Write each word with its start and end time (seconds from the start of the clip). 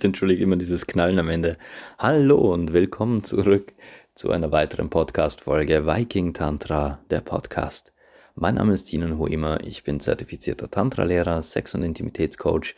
Bitte 0.00 0.06
entschuldige 0.06 0.44
immer 0.44 0.56
dieses 0.56 0.86
Knallen 0.86 1.18
am 1.18 1.28
Ende. 1.28 1.58
Hallo 1.98 2.54
und 2.54 2.72
willkommen 2.72 3.22
zurück 3.22 3.74
zu 4.14 4.30
einer 4.30 4.50
weiteren 4.50 4.88
Podcast-Folge 4.88 5.86
Viking 5.86 6.32
Tantra, 6.32 7.00
der 7.10 7.20
Podcast. 7.20 7.92
Mein 8.34 8.54
Name 8.54 8.72
ist 8.72 8.84
Tinan 8.84 9.18
Hoimer, 9.18 9.62
ich 9.62 9.84
bin 9.84 10.00
zertifizierter 10.00 10.70
Tantra-Lehrer, 10.70 11.42
Sex- 11.42 11.74
und 11.74 11.82
Intimitätscoach, 11.82 12.76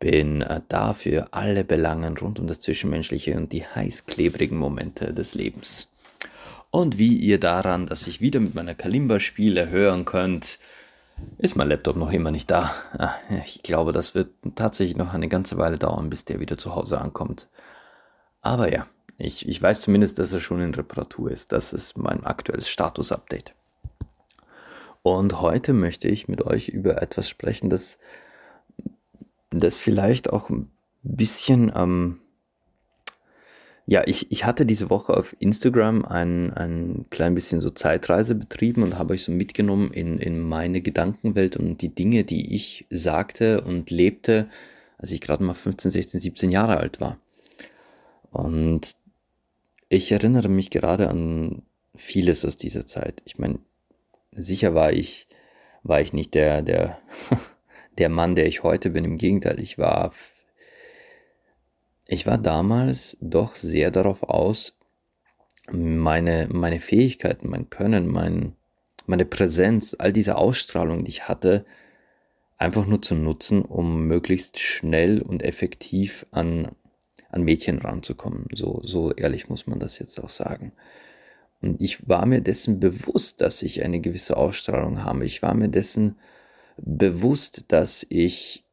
bin 0.00 0.42
äh, 0.42 0.60
da 0.66 0.92
für 0.92 1.32
alle 1.32 1.62
Belangen 1.62 2.18
rund 2.18 2.40
um 2.40 2.48
das 2.48 2.58
Zwischenmenschliche 2.58 3.36
und 3.36 3.52
die 3.52 3.64
heißklebrigen 3.64 4.58
Momente 4.58 5.14
des 5.14 5.36
Lebens. 5.36 5.92
Und 6.72 6.98
wie 6.98 7.16
ihr 7.16 7.38
daran, 7.38 7.86
dass 7.86 8.08
ich 8.08 8.20
wieder 8.20 8.40
mit 8.40 8.56
meiner 8.56 8.74
Kalimba 8.74 9.20
spiele, 9.20 9.70
hören 9.70 10.04
könnt, 10.04 10.58
ist 11.38 11.56
mein 11.56 11.68
Laptop 11.68 11.96
noch 11.96 12.12
immer 12.12 12.30
nicht 12.30 12.50
da. 12.50 12.72
Ah, 12.98 13.14
ich 13.44 13.62
glaube, 13.62 13.92
das 13.92 14.14
wird 14.14 14.28
tatsächlich 14.54 14.96
noch 14.96 15.14
eine 15.14 15.28
ganze 15.28 15.58
Weile 15.58 15.78
dauern, 15.78 16.10
bis 16.10 16.24
der 16.24 16.40
wieder 16.40 16.58
zu 16.58 16.74
Hause 16.74 17.00
ankommt. 17.00 17.48
Aber 18.40 18.72
ja, 18.72 18.86
ich, 19.18 19.48
ich 19.48 19.60
weiß 19.60 19.80
zumindest, 19.80 20.18
dass 20.18 20.32
er 20.32 20.40
schon 20.40 20.60
in 20.60 20.74
Reparatur 20.74 21.30
ist. 21.30 21.52
Das 21.52 21.72
ist 21.72 21.96
mein 21.96 22.24
aktuelles 22.24 22.68
Status-Update. 22.68 23.54
Und 25.02 25.40
heute 25.40 25.72
möchte 25.72 26.08
ich 26.08 26.28
mit 26.28 26.42
euch 26.42 26.68
über 26.68 27.00
etwas 27.00 27.28
sprechen, 27.28 27.70
das, 27.70 27.98
das 29.50 29.78
vielleicht 29.78 30.32
auch 30.32 30.50
ein 30.50 30.70
bisschen 31.02 31.72
ähm, 31.74 32.20
ja, 33.88 34.02
ich, 34.04 34.32
ich 34.32 34.44
hatte 34.44 34.66
diese 34.66 34.90
Woche 34.90 35.16
auf 35.16 35.36
Instagram 35.38 36.04
ein, 36.04 36.52
ein 36.52 37.06
klein 37.10 37.36
bisschen 37.36 37.60
so 37.60 37.70
Zeitreise 37.70 38.34
betrieben 38.34 38.82
und 38.82 38.98
habe 38.98 39.14
euch 39.14 39.22
so 39.22 39.30
mitgenommen 39.30 39.92
in, 39.92 40.18
in 40.18 40.40
meine 40.40 40.80
Gedankenwelt 40.80 41.56
und 41.56 41.80
die 41.82 41.94
Dinge, 41.94 42.24
die 42.24 42.54
ich 42.54 42.86
sagte 42.90 43.60
und 43.60 43.90
lebte, 43.90 44.48
als 44.98 45.12
ich 45.12 45.20
gerade 45.20 45.44
mal 45.44 45.54
15, 45.54 45.92
16, 45.92 46.20
17 46.20 46.50
Jahre 46.50 46.78
alt 46.78 47.00
war. 47.00 47.18
Und 48.32 48.96
ich 49.88 50.10
erinnere 50.10 50.48
mich 50.48 50.70
gerade 50.70 51.08
an 51.08 51.62
vieles 51.94 52.44
aus 52.44 52.56
dieser 52.56 52.84
Zeit. 52.86 53.22
Ich 53.24 53.38
meine, 53.38 53.60
sicher 54.32 54.74
war 54.74 54.92
ich, 54.92 55.28
war 55.84 56.00
ich 56.00 56.12
nicht 56.12 56.34
der, 56.34 56.60
der, 56.62 56.98
der 57.98 58.08
Mann, 58.08 58.34
der 58.34 58.46
ich 58.46 58.64
heute 58.64 58.90
bin. 58.90 59.04
Im 59.04 59.16
Gegenteil, 59.16 59.60
ich 59.60 59.78
war 59.78 60.12
ich 62.08 62.26
war 62.26 62.38
damals 62.38 63.16
doch 63.20 63.54
sehr 63.54 63.90
darauf 63.90 64.22
aus, 64.22 64.78
meine, 65.70 66.48
meine 66.50 66.78
Fähigkeiten, 66.78 67.48
mein 67.50 67.70
Können, 67.70 68.06
mein, 68.06 68.54
meine 69.06 69.24
Präsenz, 69.24 69.96
all 69.98 70.12
diese 70.12 70.36
Ausstrahlung, 70.36 71.04
die 71.04 71.10
ich 71.10 71.28
hatte, 71.28 71.64
einfach 72.58 72.86
nur 72.86 73.02
zu 73.02 73.14
nutzen, 73.14 73.62
um 73.62 74.06
möglichst 74.06 74.58
schnell 74.58 75.20
und 75.20 75.42
effektiv 75.42 76.26
an, 76.30 76.70
an 77.30 77.42
Mädchen 77.42 77.78
ranzukommen. 77.78 78.46
So, 78.52 78.80
so 78.82 79.12
ehrlich 79.12 79.48
muss 79.48 79.66
man 79.66 79.78
das 79.78 79.98
jetzt 79.98 80.18
auch 80.22 80.30
sagen. 80.30 80.72
Und 81.60 81.80
ich 81.80 82.08
war 82.08 82.26
mir 82.26 82.40
dessen 82.40 82.80
bewusst, 82.80 83.40
dass 83.40 83.62
ich 83.62 83.82
eine 83.82 84.00
gewisse 84.00 84.36
Ausstrahlung 84.36 85.02
habe. 85.02 85.24
Ich 85.24 85.42
war 85.42 85.54
mir 85.54 85.68
dessen 85.68 86.16
bewusst, 86.76 87.64
dass 87.68 88.06
ich 88.08 88.65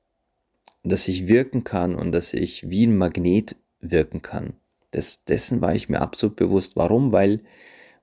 dass 0.83 1.07
ich 1.07 1.27
wirken 1.27 1.63
kann 1.63 1.95
und 1.95 2.11
dass 2.11 2.33
ich 2.33 2.69
wie 2.69 2.85
ein 2.85 2.97
Magnet 2.97 3.55
wirken 3.79 4.21
kann. 4.21 4.53
Das, 4.91 5.23
dessen 5.23 5.61
war 5.61 5.73
ich 5.73 5.89
mir 5.89 6.01
absolut 6.01 6.35
bewusst. 6.35 6.75
Warum? 6.75 7.11
Weil, 7.11 7.41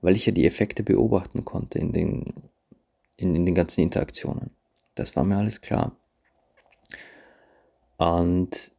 weil 0.01 0.15
ich 0.15 0.25
ja 0.25 0.31
die 0.31 0.45
Effekte 0.45 0.83
beobachten 0.83 1.45
konnte 1.45 1.79
in 1.79 1.93
den, 1.93 2.33
in, 3.15 3.35
in 3.35 3.45
den 3.45 3.55
ganzen 3.55 3.81
Interaktionen. 3.81 4.51
Das 4.95 5.15
war 5.15 5.23
mir 5.23 5.37
alles 5.37 5.61
klar. 5.61 5.95
Und, 7.97 8.71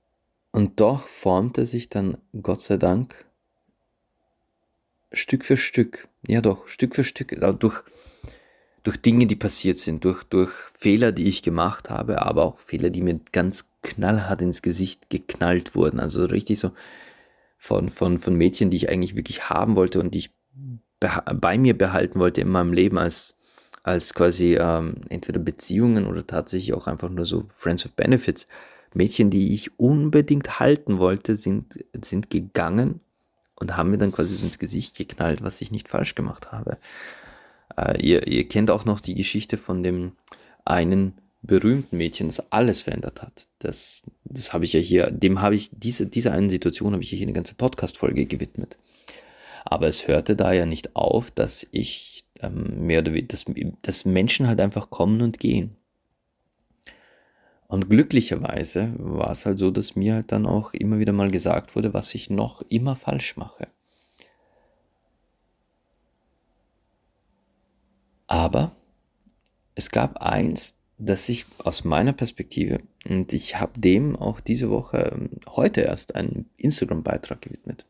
und 0.51 0.81
doch 0.81 1.07
formte 1.07 1.65
sich 1.65 1.89
dann, 1.89 2.19
Gott 2.43 2.61
sei 2.61 2.77
Dank, 2.77 3.25
Stück 5.13 5.45
für 5.45 5.57
Stück, 5.57 6.09
ja 6.27 6.41
doch, 6.41 6.67
Stück 6.69 6.95
für 6.95 7.05
Stück, 7.05 7.39
durch, 7.61 7.83
durch 8.83 8.97
Dinge, 9.01 9.27
die 9.27 9.37
passiert 9.37 9.79
sind, 9.79 10.05
durch, 10.05 10.25
durch 10.25 10.53
Fehler, 10.75 11.13
die 11.13 11.29
ich 11.29 11.43
gemacht 11.43 11.89
habe, 11.89 12.23
aber 12.23 12.45
auch 12.45 12.59
Fehler, 12.59 12.91
die 12.91 13.03
mir 13.03 13.21
ganz 13.31 13.72
knallhart 13.83 14.43
ins 14.43 14.63
Gesicht 14.63 15.11
geknallt 15.11 15.75
wurden. 15.75 16.01
Also 16.01 16.25
richtig 16.25 16.59
so 16.59 16.73
von, 17.57 17.89
von, 17.91 18.19
von 18.19 18.37
Mädchen, 18.37 18.71
die 18.71 18.77
ich 18.77 18.89
eigentlich 18.89 19.17
wirklich 19.17 19.49
haben 19.49 19.77
wollte 19.77 20.01
und 20.01 20.15
die 20.15 20.19
ich 20.19 20.31
bei 20.99 21.59
mir 21.59 21.77
behalten 21.77 22.19
wollte 22.21 22.41
in 22.41 22.49
meinem 22.49 22.73
Leben 22.73 22.99
als, 22.99 23.37
als 23.83 24.15
quasi 24.15 24.57
ähm, 24.57 24.97
entweder 25.09 25.41
Beziehungen 25.41 26.07
oder 26.07 26.27
tatsächlich 26.27 26.75
auch 26.75 26.87
einfach 26.87 27.11
nur 27.11 27.27
so 27.27 27.45
Friends 27.49 27.85
of 27.87 27.93
Benefits. 27.95 28.47
Mädchen, 28.95 29.31
die 29.31 29.55
ich 29.55 29.79
unbedingt 29.79 30.61
halten 30.61 30.99
wollte, 30.99 31.35
sind, 31.35 31.85
sind 32.01 32.31
gegangen 32.31 33.01
und 33.57 33.77
haben 33.77 33.91
mir 33.91 33.99
dann 33.99 34.13
quasi 34.13 34.35
so 34.35 34.45
ins 34.45 34.59
Gesicht 34.59 34.97
geknallt, 34.97 35.43
was 35.43 35.61
ich 35.61 35.71
nicht 35.71 35.89
falsch 35.89 36.15
gemacht 36.15 36.53
habe. 36.53 36.79
Äh, 37.77 38.01
ihr, 38.05 38.27
ihr 38.27 38.47
kennt 38.49 38.71
auch 38.71 38.85
noch 38.85 39.01
die 39.01 39.15
Geschichte 39.15 39.57
von 39.57 39.83
dem 39.83 40.13
einen 40.65 41.15
berühmten 41.43 41.97
Mädchen, 41.97 42.29
das 42.29 42.53
alles 42.53 42.83
verändert 42.83 43.21
hat. 43.21 43.49
Das, 43.59 44.05
das 44.25 44.53
habe 44.53 44.65
ich 44.65 44.73
ja 44.73 44.81
hier, 44.81 45.11
dem 45.11 45.41
habe 45.41 45.55
ich, 45.55 45.71
diese, 45.73 46.07
dieser 46.07 46.33
einen 46.33 46.51
Situation 46.51 46.93
habe 46.93 47.03
ich 47.03 47.11
hier 47.11 47.23
eine 47.23 47.33
ganze 47.33 47.55
Podcast-Folge 47.55 48.27
gewidmet. 48.27 48.79
Aber 49.65 49.89
es 49.89 50.09
hörte 50.09 50.37
da 50.37 50.53
ja 50.53 50.67
nicht 50.67 50.97
auf, 50.97 51.31
dass 51.31 51.67
ich 51.73 52.25
ähm, 52.41 52.87
mehr 52.87 53.01
oder 53.01 53.13
weniger, 53.13 53.29
dass, 53.29 53.47
dass 53.83 54.05
Menschen 54.05 54.47
halt 54.47 54.61
einfach 54.61 54.91
kommen 54.91 55.21
und 55.21 55.39
gehen. 55.39 55.77
Und 57.69 57.89
glücklicherweise 57.89 58.93
war 58.99 59.31
es 59.31 59.47
halt 59.47 59.59
so, 59.59 59.71
dass 59.71 59.97
mir 59.97 60.15
halt 60.15 60.31
dann 60.31 60.47
auch 60.47 60.75
immer 60.75 60.99
wieder 60.99 61.13
mal 61.13 61.31
gesagt 61.31 61.75
wurde, 61.75 61.95
was 61.95 62.15
ich 62.15 62.29
noch 62.29 62.63
immer 62.69 62.97
falsch 62.97 63.37
mache. 63.37 63.67
Aber 68.27 68.73
es 69.75 69.91
gab 69.91 70.19
eins, 70.19 70.82
das 71.05 71.29
ich 71.29 71.47
aus 71.59 71.85
meiner 71.85 72.13
Perspektive, 72.13 72.81
und 73.09 73.33
ich 73.33 73.59
habe 73.59 73.81
dem 73.81 74.17
auch 74.17 74.41
diese 74.41 74.71
Woche, 74.71 75.13
ähm, 75.13 75.31
heute 75.49 75.83
erst 75.83 76.15
einen 76.15 76.49
Instagram-Beitrag 76.57 77.43
gewidmet. 77.43 77.87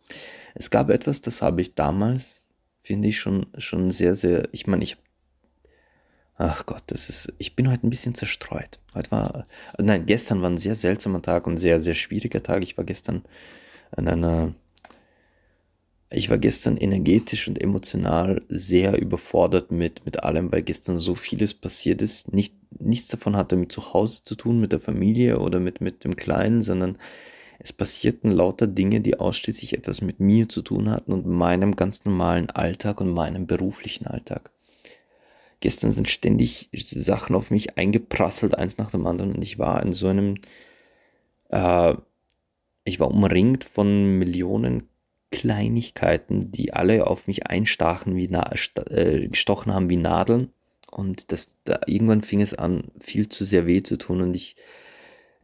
Es 0.54 0.70
gab 0.70 0.90
etwas, 0.90 1.20
das 1.20 1.42
habe 1.42 1.60
ich 1.60 1.74
damals, 1.74 2.46
finde 2.82 3.08
ich, 3.08 3.18
schon, 3.20 3.46
schon 3.58 3.90
sehr, 3.90 4.14
sehr, 4.14 4.48
ich 4.52 4.66
meine, 4.66 4.84
ich 4.84 4.96
Ach 6.36 6.66
Gott, 6.66 6.82
das 6.86 7.08
ist, 7.08 7.32
ich 7.38 7.54
bin 7.54 7.70
heute 7.70 7.86
ein 7.86 7.90
bisschen 7.90 8.14
zerstreut. 8.14 8.80
Heute 8.94 9.10
war, 9.12 9.46
nein, 9.78 10.06
gestern 10.06 10.40
war 10.42 10.50
ein 10.50 10.58
sehr 10.58 10.74
seltsamer 10.74 11.22
Tag 11.22 11.46
und 11.46 11.56
sehr, 11.56 11.78
sehr 11.78 11.94
schwieriger 11.94 12.42
Tag. 12.42 12.64
Ich 12.64 12.76
war 12.76 12.84
gestern 12.84 13.22
an 13.92 14.08
einer 14.08 14.54
ich 16.14 16.30
war 16.30 16.38
gestern 16.38 16.76
energetisch 16.76 17.48
und 17.48 17.60
emotional 17.60 18.42
sehr 18.48 19.00
überfordert 19.00 19.70
mit, 19.70 20.04
mit 20.04 20.22
allem, 20.22 20.52
weil 20.52 20.62
gestern 20.62 20.98
so 20.98 21.14
vieles 21.14 21.54
passiert 21.54 22.02
ist. 22.02 22.32
Nicht, 22.32 22.54
nichts 22.78 23.08
davon 23.08 23.36
hatte 23.36 23.56
mit 23.56 23.72
zu 23.72 23.92
Hause 23.92 24.24
zu 24.24 24.34
tun, 24.34 24.60
mit 24.60 24.72
der 24.72 24.80
Familie 24.80 25.38
oder 25.38 25.60
mit, 25.60 25.80
mit 25.80 26.04
dem 26.04 26.16
Kleinen, 26.16 26.62
sondern 26.62 26.98
es 27.58 27.72
passierten 27.72 28.32
lauter 28.32 28.66
Dinge, 28.66 29.00
die 29.00 29.20
ausschließlich 29.20 29.74
etwas 29.74 30.00
mit 30.00 30.18
mir 30.18 30.48
zu 30.48 30.62
tun 30.62 30.90
hatten 30.90 31.12
und 31.12 31.26
meinem 31.26 31.76
ganz 31.76 32.04
normalen 32.04 32.50
Alltag 32.50 33.00
und 33.00 33.10
meinem 33.10 33.46
beruflichen 33.46 34.06
Alltag. 34.06 34.50
Gestern 35.60 35.92
sind 35.92 36.08
ständig 36.08 36.68
Sachen 36.72 37.36
auf 37.36 37.52
mich 37.52 37.78
eingeprasselt, 37.78 38.58
eins 38.58 38.78
nach 38.78 38.90
dem 38.90 39.06
anderen, 39.06 39.32
und 39.32 39.44
ich 39.44 39.60
war 39.60 39.80
in 39.80 39.92
so 39.92 40.08
einem, 40.08 40.38
äh, 41.50 41.94
ich 42.82 42.98
war 42.98 43.08
umringt 43.08 43.62
von 43.62 44.18
Millionen 44.18 44.88
Kleinigkeiten, 45.30 46.50
die 46.50 46.72
alle 46.72 47.06
auf 47.06 47.28
mich 47.28 47.46
einstachen, 47.46 48.16
wie 48.16 48.26
äh, 48.26 49.28
gestochen 49.28 49.72
haben 49.72 49.88
wie 49.88 49.96
Nadeln. 49.96 50.50
Und 50.92 51.32
das, 51.32 51.56
da, 51.64 51.80
irgendwann 51.86 52.22
fing 52.22 52.40
es 52.40 52.54
an, 52.54 52.84
viel 53.00 53.28
zu 53.28 53.44
sehr 53.44 53.66
weh 53.66 53.82
zu 53.82 53.96
tun. 53.96 54.20
Und 54.20 54.34
ich, 54.34 54.56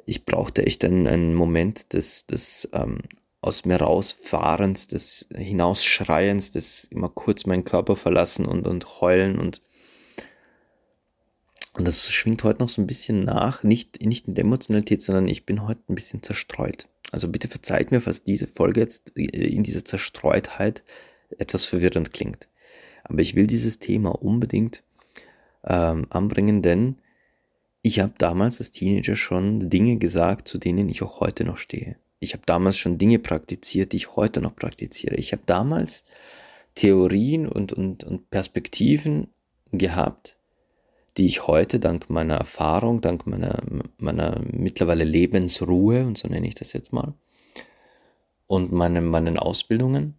ich 0.07 0.25
brauchte 0.25 0.67
echt 0.67 0.85
einen, 0.85 1.07
einen 1.07 1.35
Moment 1.35 1.95
des, 1.95 2.27
des 2.27 2.69
ähm, 2.73 3.01
aus 3.41 3.65
mir 3.65 3.77
rausfahrens, 3.77 4.89
des 4.89 5.29
Hinausschreiens, 5.35 6.53
des 6.53 6.85
immer 6.85 7.09
kurz 7.09 7.47
meinen 7.47 7.65
Körper 7.65 7.97
verlassen 7.97 8.45
und, 8.45 8.67
und 8.67 9.01
heulen 9.01 9.39
und 9.39 9.63
und 11.79 11.87
das 11.87 12.11
schwingt 12.11 12.43
heute 12.43 12.61
noch 12.61 12.69
so 12.69 12.83
ein 12.83 12.89
bisschen 12.89 13.25
nach, 13.25 13.63
nicht, 13.63 14.05
nicht 14.05 14.27
in 14.27 14.35
der 14.35 14.43
Emotionalität, 14.43 15.01
sondern 15.01 15.29
ich 15.29 15.47
bin 15.47 15.65
heute 15.65 15.81
ein 15.89 15.95
bisschen 15.95 16.25
zerstreut. 16.25 16.89
Also 17.13 17.29
bitte 17.29 17.47
verzeiht 17.47 17.93
mir, 17.93 18.01
falls 18.01 18.25
diese 18.25 18.49
Folge 18.49 18.81
jetzt 18.81 19.11
in 19.11 19.63
dieser 19.63 19.85
Zerstreutheit 19.85 20.83
etwas 21.39 21.67
verwirrend 21.67 22.13
klingt. 22.13 22.49
Aber 23.05 23.21
ich 23.21 23.37
will 23.37 23.47
dieses 23.47 23.79
Thema 23.79 24.11
unbedingt 24.11 24.83
ähm, 25.69 26.07
anbringen, 26.11 26.63
denn 26.63 26.97
ich 27.83 28.01
habe 28.01 28.15
damals 28.19 28.59
als 28.61 28.73
Teenager 28.73 29.15
schon 29.15 29.71
Dinge 29.71 29.99
gesagt, 29.99 30.49
zu 30.49 30.59
denen 30.59 30.89
ich 30.89 31.03
auch 31.03 31.21
heute 31.21 31.45
noch 31.45 31.59
stehe. 31.59 31.97
Ich 32.19 32.33
habe 32.33 32.43
damals 32.45 32.77
schon 32.77 32.99
Dinge 32.99 33.21
praktiziert, 33.21 33.93
die 33.93 33.99
ich 33.99 34.17
heute 34.17 34.41
noch 34.41 34.57
praktiziere. 34.57 35.15
Ich 35.15 35.33
habe 35.33 35.43
damals 35.47 36.05
Theorien 36.75 37.47
und, 37.47 37.73
und, 37.73 38.03
und 38.03 38.31
Perspektiven 38.31 39.29
gehabt, 39.71 40.37
die 41.17 41.27
ich 41.27 41.47
heute 41.47 41.79
dank 41.79 42.11
meiner 42.11 42.37
Erfahrung, 42.37 43.01
dank 43.01 43.27
meiner, 43.27 43.61
meiner 43.99 44.41
mittlerweile 44.51 45.05
Lebensruhe, 45.05 46.07
und 46.07 46.19
so 46.19 46.29
nenne 46.29 46.47
ich 46.47 46.55
das 46.55 46.73
jetzt 46.73 46.93
mal, 46.93 47.15
und 48.47 48.73
meine, 48.73 49.01
meinen 49.01 49.39
Ausbildungen. 49.39 50.17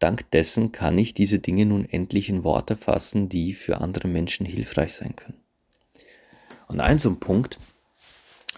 Dank 0.00 0.30
dessen 0.30 0.72
kann 0.72 0.98
ich 0.98 1.14
diese 1.14 1.38
Dinge 1.38 1.66
nun 1.66 1.84
endlich 1.84 2.28
in 2.28 2.42
Worte 2.42 2.74
fassen, 2.74 3.28
die 3.28 3.54
für 3.54 3.80
andere 3.80 4.08
Menschen 4.08 4.46
hilfreich 4.46 4.94
sein 4.94 5.14
können. 5.14 5.38
Und 6.66 6.80
ein 6.80 6.98
so 6.98 7.10
ein 7.10 7.20
Punkt, 7.20 7.58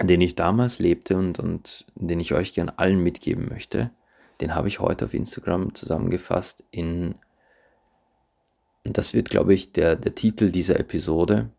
den 0.00 0.20
ich 0.20 0.34
damals 0.34 0.78
lebte 0.78 1.16
und, 1.16 1.38
und 1.38 1.84
den 1.94 2.20
ich 2.20 2.32
euch 2.32 2.54
gern 2.54 2.70
allen 2.70 3.02
mitgeben 3.02 3.48
möchte, 3.48 3.90
den 4.40 4.54
habe 4.54 4.68
ich 4.68 4.80
heute 4.80 5.04
auf 5.04 5.14
Instagram 5.14 5.74
zusammengefasst 5.74 6.64
in, 6.70 7.16
das 8.84 9.12
wird, 9.12 9.28
glaube 9.28 9.52
ich, 9.52 9.72
der, 9.72 9.96
der 9.96 10.14
Titel 10.14 10.50
dieser 10.50 10.78
Episode, 10.78 11.50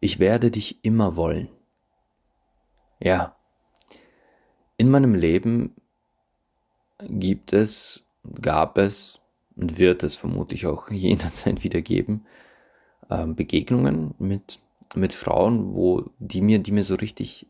Ich 0.00 0.18
werde 0.18 0.50
dich 0.50 0.84
immer 0.84 1.16
wollen. 1.16 1.48
Ja, 3.00 3.36
in 4.76 4.90
meinem 4.90 5.14
Leben 5.14 5.74
gibt 7.08 7.52
es, 7.52 8.04
gab 8.40 8.78
es 8.78 9.20
und 9.56 9.78
wird 9.78 10.02
es 10.02 10.16
vermutlich 10.16 10.66
auch 10.66 10.90
jederzeit 10.90 11.64
wieder 11.64 11.80
geben, 11.80 12.24
äh, 13.08 13.26
Begegnungen 13.26 14.14
mit, 14.18 14.60
mit 14.94 15.12
Frauen, 15.12 15.74
wo 15.74 16.10
die 16.18 16.42
mir, 16.42 16.58
die 16.58 16.72
mir 16.72 16.84
so 16.84 16.94
richtig 16.94 17.46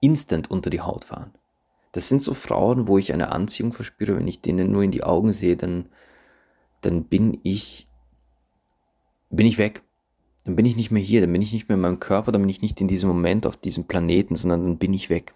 instant 0.00 0.50
unter 0.50 0.70
die 0.70 0.80
Haut 0.80 1.06
fahren. 1.06 1.32
Das 1.92 2.08
sind 2.08 2.22
so 2.22 2.34
Frauen, 2.34 2.86
wo 2.86 2.98
ich 2.98 3.12
eine 3.12 3.32
Anziehung 3.32 3.72
verspüre, 3.72 4.16
wenn 4.16 4.28
ich 4.28 4.40
denen 4.40 4.70
nur 4.70 4.82
in 4.82 4.90
die 4.90 5.02
Augen 5.02 5.32
sehe, 5.32 5.56
dann, 5.56 5.86
dann 6.80 7.04
bin 7.04 7.40
ich, 7.42 7.88
bin 9.30 9.46
ich 9.46 9.58
weg. 9.58 9.82
Dann 10.44 10.54
bin 10.56 10.66
ich 10.66 10.76
nicht 10.76 10.90
mehr 10.90 11.02
hier, 11.02 11.20
dann 11.20 11.32
bin 11.32 11.42
ich 11.42 11.52
nicht 11.52 11.68
mehr 11.68 11.74
in 11.74 11.82
meinem 11.82 12.00
Körper, 12.00 12.32
dann 12.32 12.42
bin 12.42 12.48
ich 12.48 12.62
nicht 12.62 12.80
in 12.80 12.88
diesem 12.88 13.08
Moment 13.08 13.46
auf 13.46 13.56
diesem 13.56 13.84
Planeten, 13.84 14.36
sondern 14.36 14.62
dann 14.62 14.78
bin 14.78 14.94
ich 14.94 15.10
weg. 15.10 15.34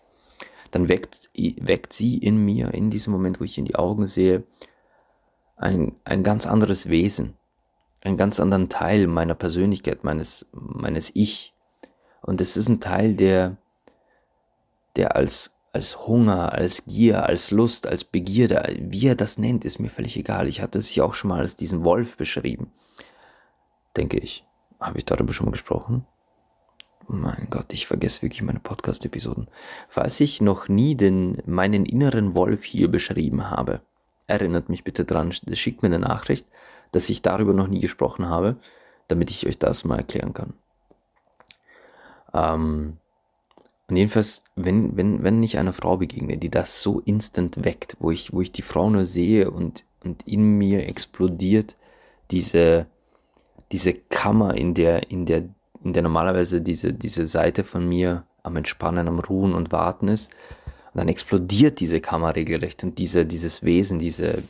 Dann 0.73 0.89
weckt, 0.89 1.31
weckt 1.35 1.93
sie 1.93 2.19
in 2.19 2.45
mir, 2.45 2.75
in 2.75 2.91
diesem 2.91 3.13
Moment, 3.13 3.41
wo 3.41 3.45
ich 3.45 3.57
in 3.57 3.65
die 3.65 3.77
Augen 3.77 4.09
sehe, 4.09 4.43
ein, 5.57 5.95
ein 6.03 6.25
ganz 6.25 6.47
anderes 6.47 6.89
Wesen, 6.89 7.35
einen 8.01 8.17
ganz 8.17 8.41
anderen 8.41 8.69
Teil 8.69 9.07
meiner 9.07 9.35
Persönlichkeit, 9.35 10.03
meines, 10.03 10.49
meines 10.51 11.15
Ich. 11.15 11.55
Und 12.23 12.41
es 12.41 12.57
ist 12.57 12.69
ein 12.69 12.81
Teil, 12.81 13.15
der, 13.15 13.59
der 14.97 15.15
als 15.15 15.55
als 15.73 16.07
Hunger, 16.07 16.53
als 16.53 16.85
Gier, 16.85 17.25
als 17.25 17.51
Lust, 17.51 17.87
als 17.87 18.05
Begierde, 18.05 18.77
wie 18.79 19.07
er 19.07 19.15
das 19.15 19.39
nennt, 19.39 19.65
ist 19.65 19.79
mir 19.79 19.89
völlig 19.89 20.17
egal. 20.19 20.47
Ich 20.47 20.61
hatte 20.61 20.79
es 20.79 20.89
hier 20.89 21.05
auch 21.05 21.15
schon 21.15 21.29
mal 21.29 21.41
als 21.41 21.57
diesen 21.57 21.85
Wolf 21.85 22.17
beschrieben. 22.17 22.71
Denke 23.97 24.19
ich. 24.19 24.45
Habe 24.79 24.99
ich 24.99 25.05
darüber 25.05 25.33
schon 25.33 25.47
mal 25.47 25.53
gesprochen? 25.53 26.07
Mein 27.09 27.49
Gott, 27.51 27.73
ich 27.73 27.87
vergesse 27.87 28.23
wirklich 28.23 28.43
meine 28.43 28.61
Podcast-Episoden. 28.61 29.49
Falls 29.89 30.21
ich 30.21 30.41
noch 30.41 30.69
nie 30.69 30.95
den, 30.95 31.43
meinen 31.47 31.85
inneren 31.85 32.35
Wolf 32.35 32.65
hier 32.65 32.89
beschrieben 32.89 33.51
habe, 33.51 33.81
erinnert 34.27 34.69
mich 34.69 34.85
bitte 34.85 35.05
dran, 35.05 35.33
schickt 35.33 35.83
mir 35.83 35.89
eine 35.89 35.99
Nachricht, 35.99 36.47
dass 36.93 37.11
ich 37.11 37.23
darüber 37.23 37.53
noch 37.53 37.69
nie 37.69 37.81
gesprochen 37.81 38.29
habe, 38.29 38.57
damit 39.09 39.31
ich 39.31 39.47
euch 39.47 39.59
das 39.59 39.85
mal 39.85 39.99
erklären 39.99 40.33
kann. 40.33 40.55
Ähm, 42.33 42.97
und 43.89 43.97
jedenfalls, 43.97 44.45
wenn, 44.57 44.97
wenn, 44.97 45.23
wenn 45.23 45.43
ich 45.43 45.59
einer 45.59 45.73
Frau 45.73 45.99
begegne, 45.99 46.39
die 46.39 46.51
das 46.51 46.83
so 46.83 47.01
instant 47.01 47.65
weckt, 47.65 47.97
wo 48.01 48.11
ich, 48.11 48.33
wo 48.33 48.41
ich 48.41 48.53
die 48.53 48.63
Frau 48.63 48.89
nur 48.89 49.05
sehe 49.05 49.51
und, 49.51 49.85
und 50.03 50.27
in 50.27 50.57
mir 50.57 50.87
explodiert 50.89 51.77
diese, 52.31 52.87
diese 53.71 53.93
Kammer, 53.93 54.55
in 54.55 54.73
der, 54.73 55.11
in 55.11 55.27
der, 55.27 55.45
in 55.85 55.93
der 55.93 56.03
normalerweise 56.03 56.61
diese, 56.61 56.93
diese 56.93 57.27
Seite 57.27 57.65
von 57.65 57.89
mir 57.89 58.25
am 58.43 58.57
Entspannen, 58.57 59.09
am 59.09 59.21
Ruhen 59.21 59.55
und 59.55 59.73
Warten 59.73 60.09
ist, 60.09 60.33
und 60.93 60.99
dann 60.99 61.09
explodiert 61.09 61.81
diese 61.81 62.01
Kammer 62.01 62.37
regelrecht 62.37 62.85
und 62.85 62.99
diese, 62.99 63.25
dieses 63.25 63.63
Wesen, 63.63 63.99
diese 63.99 64.43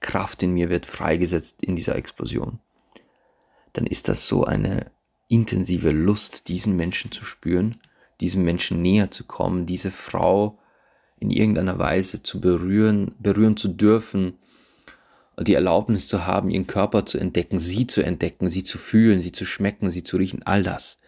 Kraft 0.00 0.42
in 0.42 0.52
mir 0.52 0.70
wird 0.70 0.86
freigesetzt 0.86 1.62
in 1.62 1.74
dieser 1.74 1.96
Explosion. 1.96 2.60
Dann 3.72 3.86
ist 3.86 4.08
das 4.08 4.26
so 4.26 4.44
eine 4.44 4.90
intensive 5.26 5.90
Lust, 5.90 6.48
diesen 6.48 6.76
Menschen 6.76 7.10
zu 7.10 7.24
spüren 7.24 7.76
diesem 8.20 8.44
Menschen 8.44 8.82
näher 8.82 9.10
zu 9.10 9.24
kommen, 9.24 9.66
diese 9.66 9.90
Frau 9.90 10.58
in 11.18 11.30
irgendeiner 11.30 11.78
Weise 11.78 12.22
zu 12.22 12.40
berühren, 12.40 13.14
berühren 13.18 13.56
zu 13.56 13.68
dürfen, 13.68 14.38
die 15.40 15.54
Erlaubnis 15.54 16.08
zu 16.08 16.26
haben, 16.26 16.50
ihren 16.50 16.66
Körper 16.66 17.06
zu 17.06 17.18
entdecken, 17.18 17.58
sie 17.58 17.86
zu 17.86 18.02
entdecken, 18.02 18.48
sie 18.48 18.64
zu 18.64 18.78
fühlen, 18.78 19.20
sie 19.20 19.32
zu 19.32 19.44
schmecken, 19.44 19.90
sie 19.90 20.02
zu 20.02 20.16
riechen, 20.16 20.42
all 20.44 20.62
das. 20.62 20.98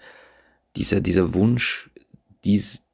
Dieser, 0.76 1.00
dieser 1.00 1.34
Wunsch, 1.34 1.90
dies, 2.44 2.84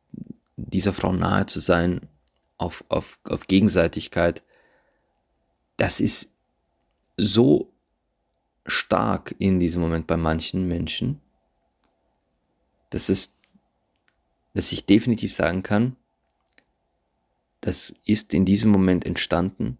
dieser 0.57 0.93
Frau 0.93 1.13
nahe 1.13 1.47
zu 1.47 1.61
sein, 1.61 2.01
auf, 2.57 2.85
auf, 2.89 3.19
auf 3.25 3.47
Gegenseitigkeit, 3.47 4.43
das 5.77 6.01
ist 6.01 6.33
so 7.19 7.71
stark 8.65 9.35
in 9.39 9.61
diesem 9.61 9.83
Moment 9.83 10.07
bei 10.07 10.17
manchen 10.17 10.67
Menschen, 10.67 11.21
dass 12.91 13.09
es 13.09 13.37
dass 14.57 14.73
ich 14.73 14.87
definitiv 14.87 15.35
sagen 15.35 15.63
kann, 15.63 15.97
das 17.61 17.95
ist 18.07 18.33
in 18.33 18.47
diesem 18.47 18.71
Moment 18.71 19.05
entstanden 19.05 19.77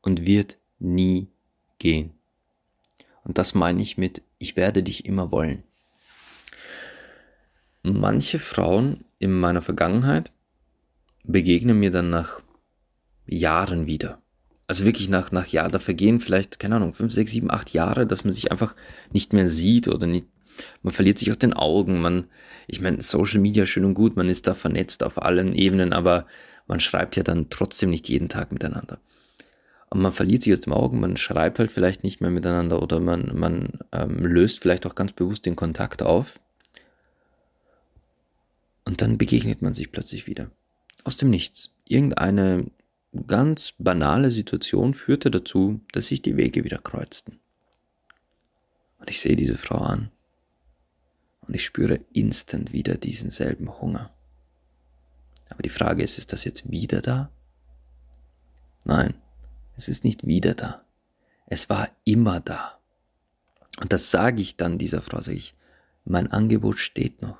und 0.00 0.24
wird 0.26 0.56
nie 0.78 1.28
gehen. 1.78 2.12
Und 3.22 3.38
das 3.38 3.54
meine 3.54 3.82
ich 3.82 3.98
mit, 3.98 4.22
ich 4.38 4.56
werde 4.56 4.82
dich 4.82 5.04
immer 5.04 5.32
wollen. 5.32 5.62
Manche 7.82 8.38
Frauen 8.38 9.04
in 9.18 9.32
meiner 9.32 9.62
Vergangenheit 9.62 10.32
begegnen 11.24 11.78
mir 11.78 11.90
dann 11.90 12.10
nach 12.10 12.40
Jahren 13.26 13.86
wieder. 13.86 14.20
Also 14.68 14.84
wirklich 14.84 15.08
nach, 15.08 15.30
nach 15.30 15.46
Jahren, 15.46 15.70
da 15.70 15.78
vergehen 15.78 16.18
vielleicht, 16.18 16.58
keine 16.58 16.76
Ahnung, 16.76 16.94
fünf, 16.94 17.12
sechs, 17.12 17.32
sieben, 17.32 17.50
acht 17.50 17.72
Jahre, 17.72 18.06
dass 18.06 18.24
man 18.24 18.32
sich 18.32 18.50
einfach 18.50 18.74
nicht 19.12 19.32
mehr 19.32 19.48
sieht 19.48 19.86
oder 19.88 20.06
nicht, 20.06 20.26
man 20.82 20.92
verliert 20.92 21.18
sich 21.18 21.30
aus 21.30 21.38
den 21.38 21.52
Augen, 21.52 22.00
man, 22.00 22.26
ich 22.66 22.80
meine, 22.80 23.02
Social 23.02 23.40
Media 23.40 23.66
schön 23.66 23.84
und 23.84 23.94
gut, 23.94 24.16
man 24.16 24.28
ist 24.28 24.46
da 24.46 24.54
vernetzt 24.54 25.04
auf 25.04 25.22
allen 25.22 25.54
Ebenen, 25.54 25.92
aber 25.92 26.26
man 26.66 26.80
schreibt 26.80 27.16
ja 27.16 27.22
dann 27.22 27.50
trotzdem 27.50 27.90
nicht 27.90 28.08
jeden 28.08 28.28
Tag 28.28 28.52
miteinander. 28.52 28.98
Und 29.90 30.00
man 30.00 30.12
verliert 30.12 30.42
sich 30.42 30.52
aus 30.52 30.60
den 30.60 30.72
Augen, 30.72 31.00
man 31.00 31.16
schreibt 31.16 31.58
halt 31.58 31.70
vielleicht 31.70 32.02
nicht 32.02 32.20
mehr 32.20 32.30
miteinander 32.30 32.82
oder 32.82 32.98
man, 32.98 33.30
man 33.34 33.78
ähm, 33.92 34.18
löst 34.24 34.60
vielleicht 34.60 34.84
auch 34.84 34.94
ganz 34.94 35.12
bewusst 35.12 35.46
den 35.46 35.56
Kontakt 35.56 36.02
auf. 36.02 36.40
Und 38.84 39.02
dann 39.02 39.18
begegnet 39.18 39.62
man 39.62 39.74
sich 39.74 39.92
plötzlich 39.92 40.26
wieder. 40.26 40.50
Aus 41.04 41.16
dem 41.16 41.30
Nichts. 41.30 41.72
Irgendeine 41.84 42.70
ganz 43.26 43.74
banale 43.78 44.30
Situation 44.30 44.94
führte 44.94 45.30
dazu, 45.30 45.80
dass 45.92 46.06
sich 46.06 46.20
die 46.20 46.36
Wege 46.36 46.64
wieder 46.64 46.78
kreuzten. 46.78 47.38
Und 48.98 49.10
ich 49.10 49.20
sehe 49.20 49.36
diese 49.36 49.56
Frau 49.56 49.78
an 49.78 50.10
und 51.42 51.54
ich 51.54 51.64
spüre 51.64 52.00
instant 52.12 52.72
wieder 52.72 52.96
diesen 52.96 53.30
selben 53.30 53.80
Hunger. 53.80 54.12
Aber 55.48 55.62
die 55.62 55.68
Frage 55.68 56.02
ist, 56.02 56.18
ist 56.18 56.32
das 56.32 56.44
jetzt 56.44 56.70
wieder 56.70 57.00
da? 57.00 57.30
Nein, 58.84 59.14
es 59.76 59.88
ist 59.88 60.04
nicht 60.04 60.26
wieder 60.26 60.54
da. 60.54 60.84
Es 61.46 61.68
war 61.70 61.88
immer 62.04 62.40
da. 62.40 62.78
Und 63.80 63.92
das 63.92 64.10
sage 64.10 64.40
ich 64.40 64.56
dann 64.56 64.78
dieser 64.78 65.02
Frau, 65.02 65.20
sage 65.20 65.36
ich, 65.36 65.54
mein 66.04 66.30
Angebot 66.30 66.78
steht 66.78 67.22
noch. 67.22 67.38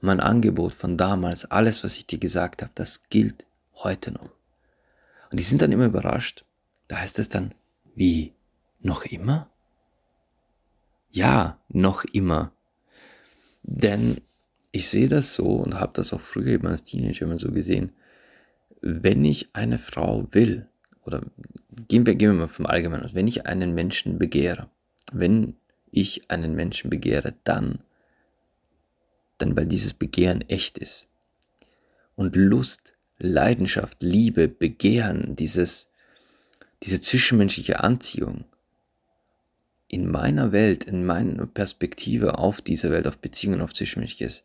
Mein 0.00 0.20
Angebot 0.20 0.74
von 0.74 0.96
damals, 0.96 1.50
alles, 1.50 1.84
was 1.84 1.96
ich 1.96 2.06
dir 2.06 2.18
gesagt 2.18 2.62
habe, 2.62 2.72
das 2.74 3.08
gilt 3.08 3.46
heute 3.74 4.12
noch. 4.12 4.30
Und 5.30 5.40
die 5.40 5.44
sind 5.44 5.62
dann 5.62 5.72
immer 5.72 5.86
überrascht. 5.86 6.44
Da 6.88 6.98
heißt 6.98 7.18
es 7.18 7.28
dann, 7.28 7.54
wie, 7.94 8.34
noch 8.80 9.04
immer? 9.04 9.50
Ja, 11.10 11.58
noch 11.68 12.04
immer. 12.04 12.52
Denn 13.62 14.20
ich 14.72 14.88
sehe 14.88 15.08
das 15.08 15.34
so 15.34 15.46
und 15.56 15.74
habe 15.74 15.92
das 15.94 16.12
auch 16.12 16.20
früher 16.20 16.48
eben 16.48 16.66
als 16.66 16.82
Teenager 16.82 17.24
immer 17.24 17.38
so 17.38 17.52
gesehen. 17.52 17.92
Wenn 18.80 19.24
ich 19.24 19.54
eine 19.54 19.78
Frau 19.78 20.26
will, 20.32 20.68
oder 21.04 21.22
gehen 21.88 22.06
wir, 22.06 22.14
gehen 22.14 22.30
wir 22.30 22.40
mal 22.40 22.48
vom 22.48 22.66
Allgemeinen 22.66 23.04
aus, 23.04 23.14
wenn 23.14 23.26
ich 23.26 23.46
einen 23.46 23.74
Menschen 23.74 24.18
begehre, 24.18 24.68
wenn 25.12 25.56
ich 25.90 26.30
einen 26.30 26.54
Menschen 26.54 26.90
begehre, 26.90 27.34
dann, 27.44 27.80
dann 29.38 29.56
weil 29.56 29.66
dieses 29.66 29.94
Begehren 29.94 30.42
echt 30.42 30.78
ist. 30.78 31.08
Und 32.16 32.36
Lust, 32.36 32.94
Leidenschaft, 33.18 34.02
Liebe, 34.02 34.48
Begehren, 34.48 35.36
dieses, 35.36 35.88
diese 36.82 37.00
zwischenmenschliche 37.00 37.80
Anziehung, 37.80 38.44
in 39.88 40.10
meiner 40.10 40.50
Welt, 40.52 40.84
in 40.84 41.04
meiner 41.06 41.46
Perspektive 41.46 42.38
auf 42.38 42.60
diese 42.60 42.90
Welt, 42.90 43.06
auf 43.06 43.18
Beziehungen, 43.18 43.60
auf 43.60 43.74
Zwischenmenschliches, 43.74 44.42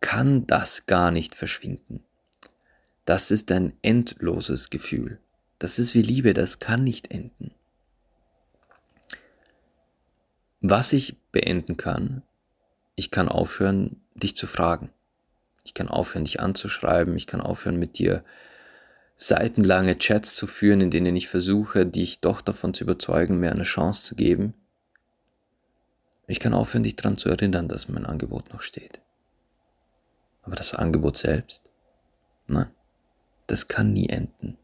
kann 0.00 0.46
das 0.46 0.86
gar 0.86 1.10
nicht 1.10 1.34
verschwinden. 1.34 2.04
Das 3.04 3.30
ist 3.30 3.50
ein 3.50 3.72
endloses 3.82 4.70
Gefühl. 4.70 5.18
Das 5.62 5.78
ist 5.78 5.94
wie 5.94 6.02
Liebe, 6.02 6.34
das 6.34 6.58
kann 6.58 6.82
nicht 6.82 7.12
enden. 7.12 7.54
Was 10.60 10.92
ich 10.92 11.16
beenden 11.30 11.76
kann, 11.76 12.24
ich 12.96 13.12
kann 13.12 13.28
aufhören, 13.28 14.02
dich 14.16 14.34
zu 14.34 14.48
fragen. 14.48 14.90
Ich 15.62 15.72
kann 15.72 15.86
aufhören, 15.86 16.24
dich 16.24 16.40
anzuschreiben. 16.40 17.14
Ich 17.14 17.28
kann 17.28 17.40
aufhören, 17.40 17.78
mit 17.78 17.96
dir 18.00 18.24
seitenlange 19.16 19.98
Chats 19.98 20.34
zu 20.34 20.48
führen, 20.48 20.80
in 20.80 20.90
denen 20.90 21.14
ich 21.14 21.28
versuche, 21.28 21.86
dich 21.86 22.18
doch 22.18 22.40
davon 22.40 22.74
zu 22.74 22.82
überzeugen, 22.82 23.38
mir 23.38 23.52
eine 23.52 23.62
Chance 23.62 24.02
zu 24.02 24.16
geben. 24.16 24.54
Ich 26.26 26.40
kann 26.40 26.54
aufhören, 26.54 26.82
dich 26.82 26.96
daran 26.96 27.18
zu 27.18 27.28
erinnern, 27.28 27.68
dass 27.68 27.88
mein 27.88 28.04
Angebot 28.04 28.52
noch 28.52 28.62
steht. 28.62 29.00
Aber 30.42 30.56
das 30.56 30.74
Angebot 30.74 31.16
selbst, 31.16 31.70
nein, 32.48 32.74
das 33.46 33.68
kann 33.68 33.92
nie 33.92 34.08
enden. 34.08 34.58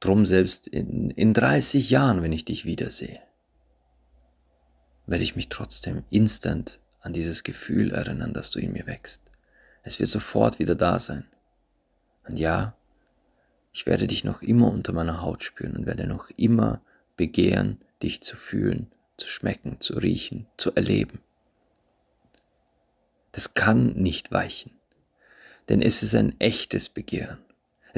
Drum 0.00 0.26
selbst 0.26 0.68
in, 0.68 1.10
in 1.10 1.34
30 1.34 1.90
Jahren, 1.90 2.22
wenn 2.22 2.32
ich 2.32 2.44
dich 2.44 2.64
wiedersehe, 2.64 3.20
werde 5.06 5.24
ich 5.24 5.36
mich 5.36 5.48
trotzdem 5.48 6.04
instant 6.10 6.80
an 7.00 7.12
dieses 7.12 7.42
Gefühl 7.42 7.92
erinnern, 7.92 8.32
dass 8.32 8.50
du 8.50 8.60
in 8.60 8.72
mir 8.72 8.86
wächst. 8.86 9.22
Es 9.82 9.98
wird 9.98 10.10
sofort 10.10 10.58
wieder 10.58 10.74
da 10.74 10.98
sein. 10.98 11.24
Und 12.28 12.38
ja, 12.38 12.76
ich 13.72 13.86
werde 13.86 14.06
dich 14.06 14.24
noch 14.24 14.42
immer 14.42 14.70
unter 14.70 14.92
meiner 14.92 15.22
Haut 15.22 15.42
spüren 15.42 15.76
und 15.76 15.86
werde 15.86 16.06
noch 16.06 16.30
immer 16.36 16.80
begehren, 17.16 17.78
dich 18.02 18.22
zu 18.22 18.36
fühlen, 18.36 18.92
zu 19.16 19.28
schmecken, 19.28 19.80
zu 19.80 19.94
riechen, 19.94 20.46
zu 20.56 20.74
erleben. 20.74 21.20
Das 23.32 23.54
kann 23.54 23.94
nicht 23.94 24.32
weichen, 24.32 24.72
denn 25.68 25.82
es 25.82 26.02
ist 26.02 26.14
ein 26.14 26.38
echtes 26.40 26.88
Begehren. 26.88 27.38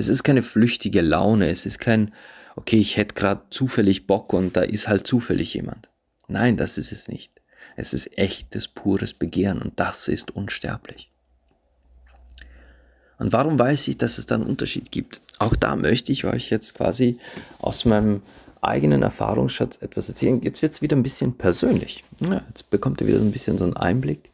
Es 0.00 0.08
ist 0.08 0.22
keine 0.22 0.40
flüchtige 0.40 1.02
Laune, 1.02 1.50
es 1.50 1.66
ist 1.66 1.78
kein, 1.78 2.10
okay, 2.56 2.78
ich 2.78 2.96
hätte 2.96 3.14
gerade 3.14 3.42
zufällig 3.50 4.06
Bock 4.06 4.32
und 4.32 4.56
da 4.56 4.62
ist 4.62 4.88
halt 4.88 5.06
zufällig 5.06 5.52
jemand. 5.52 5.90
Nein, 6.26 6.56
das 6.56 6.78
ist 6.78 6.90
es 6.90 7.06
nicht. 7.06 7.30
Es 7.76 7.92
ist 7.92 8.16
echtes, 8.16 8.66
pures 8.66 9.12
Begehren 9.12 9.60
und 9.60 9.78
das 9.78 10.08
ist 10.08 10.30
unsterblich. 10.30 11.10
Und 13.18 13.34
warum 13.34 13.58
weiß 13.58 13.88
ich, 13.88 13.98
dass 13.98 14.16
es 14.16 14.24
da 14.24 14.36
einen 14.36 14.44
Unterschied 14.44 14.90
gibt? 14.90 15.20
Auch 15.38 15.54
da 15.54 15.76
möchte 15.76 16.12
ich 16.12 16.24
euch 16.24 16.48
jetzt 16.48 16.76
quasi 16.76 17.18
aus 17.58 17.84
meinem 17.84 18.22
eigenen 18.62 19.02
Erfahrungsschatz 19.02 19.82
etwas 19.82 20.08
erzählen. 20.08 20.40
Jetzt 20.40 20.62
wird 20.62 20.72
es 20.72 20.80
wieder 20.80 20.96
ein 20.96 21.02
bisschen 21.02 21.34
persönlich. 21.34 22.04
Ja, 22.20 22.42
jetzt 22.48 22.70
bekommt 22.70 23.02
ihr 23.02 23.06
wieder 23.06 23.18
ein 23.18 23.32
bisschen 23.32 23.58
so 23.58 23.64
einen 23.64 23.76
Einblick 23.76 24.30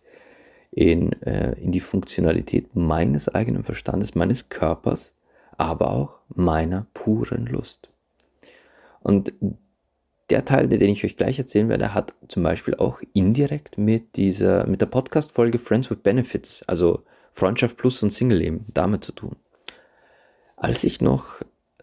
in, 0.70 1.10
äh, 1.22 1.58
in 1.58 1.72
die 1.72 1.80
Funktionalität 1.80 2.76
meines 2.76 3.28
eigenen 3.28 3.64
Verstandes, 3.64 4.14
meines 4.14 4.48
Körpers, 4.48 5.16
aber 5.58 5.90
auch 5.90 6.20
meiner 6.34 6.86
puren 6.94 7.46
Lust. 7.46 7.90
Und 9.00 9.32
der 10.30 10.44
Teil, 10.44 10.68
den 10.68 10.90
ich 10.90 11.04
euch 11.04 11.16
gleich 11.16 11.38
erzählen 11.38 11.68
werde, 11.68 11.94
hat 11.94 12.14
zum 12.28 12.42
Beispiel 12.42 12.74
auch 12.74 13.00
indirekt 13.12 13.78
mit 13.78 14.16
dieser, 14.16 14.66
mit 14.66 14.80
der 14.80 14.86
Podcast-Folge 14.86 15.58
Friends 15.58 15.90
with 15.90 15.98
Benefits, 16.02 16.64
also 16.66 17.04
Freundschaft 17.30 17.76
Plus 17.76 18.02
und 18.02 18.10
Single-Leben, 18.10 18.66
damit 18.72 19.04
zu 19.04 19.12
tun. 19.12 19.36
Als 20.56 20.84
ich 20.84 21.00
noch 21.00 21.26